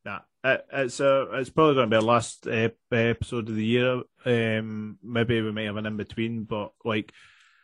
[0.05, 3.65] Nah, it, it's uh, it's probably going to be our last ep- episode of the
[3.65, 4.03] year.
[4.25, 7.13] Um, maybe we might have an in between, but like,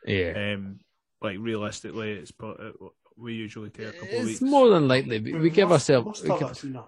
[0.07, 0.55] Yeah.
[0.57, 0.81] um,
[1.21, 2.75] like realistically, it's pro- it,
[3.17, 4.41] we usually take a couple of weeks.
[4.41, 5.21] more than likely.
[5.21, 6.83] We, we give must- ourselves must we give,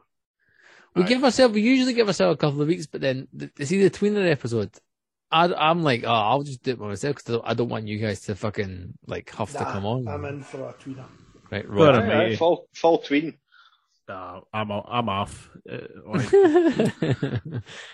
[0.96, 1.06] we Aye.
[1.06, 3.90] give ourselves we usually give ourselves a couple of weeks, but then the, see the
[3.90, 4.70] tweener episode.
[5.34, 7.98] I, I'm like, oh, I'll just do it by myself because I don't want you
[7.98, 10.06] guys to fucking like have to come on.
[10.08, 11.04] I'm in for a tuna.
[11.50, 11.94] Right, Well, right.
[12.02, 12.38] I'm- Aye, aye, mate.
[12.38, 13.34] full full tween.
[14.08, 15.48] Nah, I'm o- I'm off.
[15.68, 16.90] Uh, like, Aye.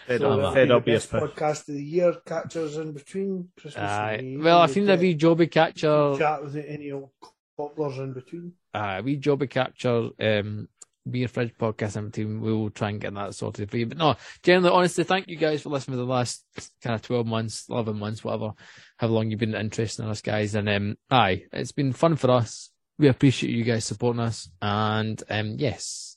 [0.06, 2.14] fed So up, that'll fed be up the yes, best podcast of the year.
[2.26, 3.90] Catchers in between Christmas.
[3.90, 6.16] and New Well, I We think get that'd be Joby Catcher.
[6.18, 7.10] chat with any old
[7.56, 8.52] cobblers in between.
[8.74, 10.68] Uh, we Joby Capture, um,
[11.08, 12.40] Beer Fridge podcast and team.
[12.40, 13.86] We will try and get that sorted for you.
[13.86, 16.44] But no, generally, honestly, thank you guys for listening for the last
[16.82, 18.52] kind of 12 months, 11 months, whatever,
[18.98, 20.54] how long you've been interested in us, guys.
[20.54, 22.70] And, um, aye, it's been fun for us.
[22.98, 24.50] We appreciate you guys supporting us.
[24.60, 26.16] And, um, yes,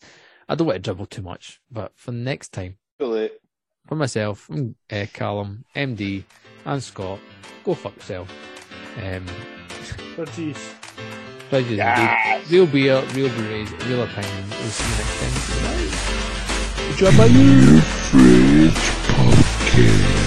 [0.50, 3.30] I don't want to dribble too much, but for next time, Really.
[3.88, 6.26] for myself, and, uh, Callum, MD,
[6.66, 7.20] and Scott,
[7.64, 8.30] go fuck yourself.
[9.02, 9.26] Um,
[11.54, 12.50] But.
[12.50, 14.00] Real beer, real breweries, real.
[14.00, 15.94] We'll see you next.
[16.88, 17.80] Good job by you.
[17.80, 18.74] Fridge
[19.14, 20.23] Podcast.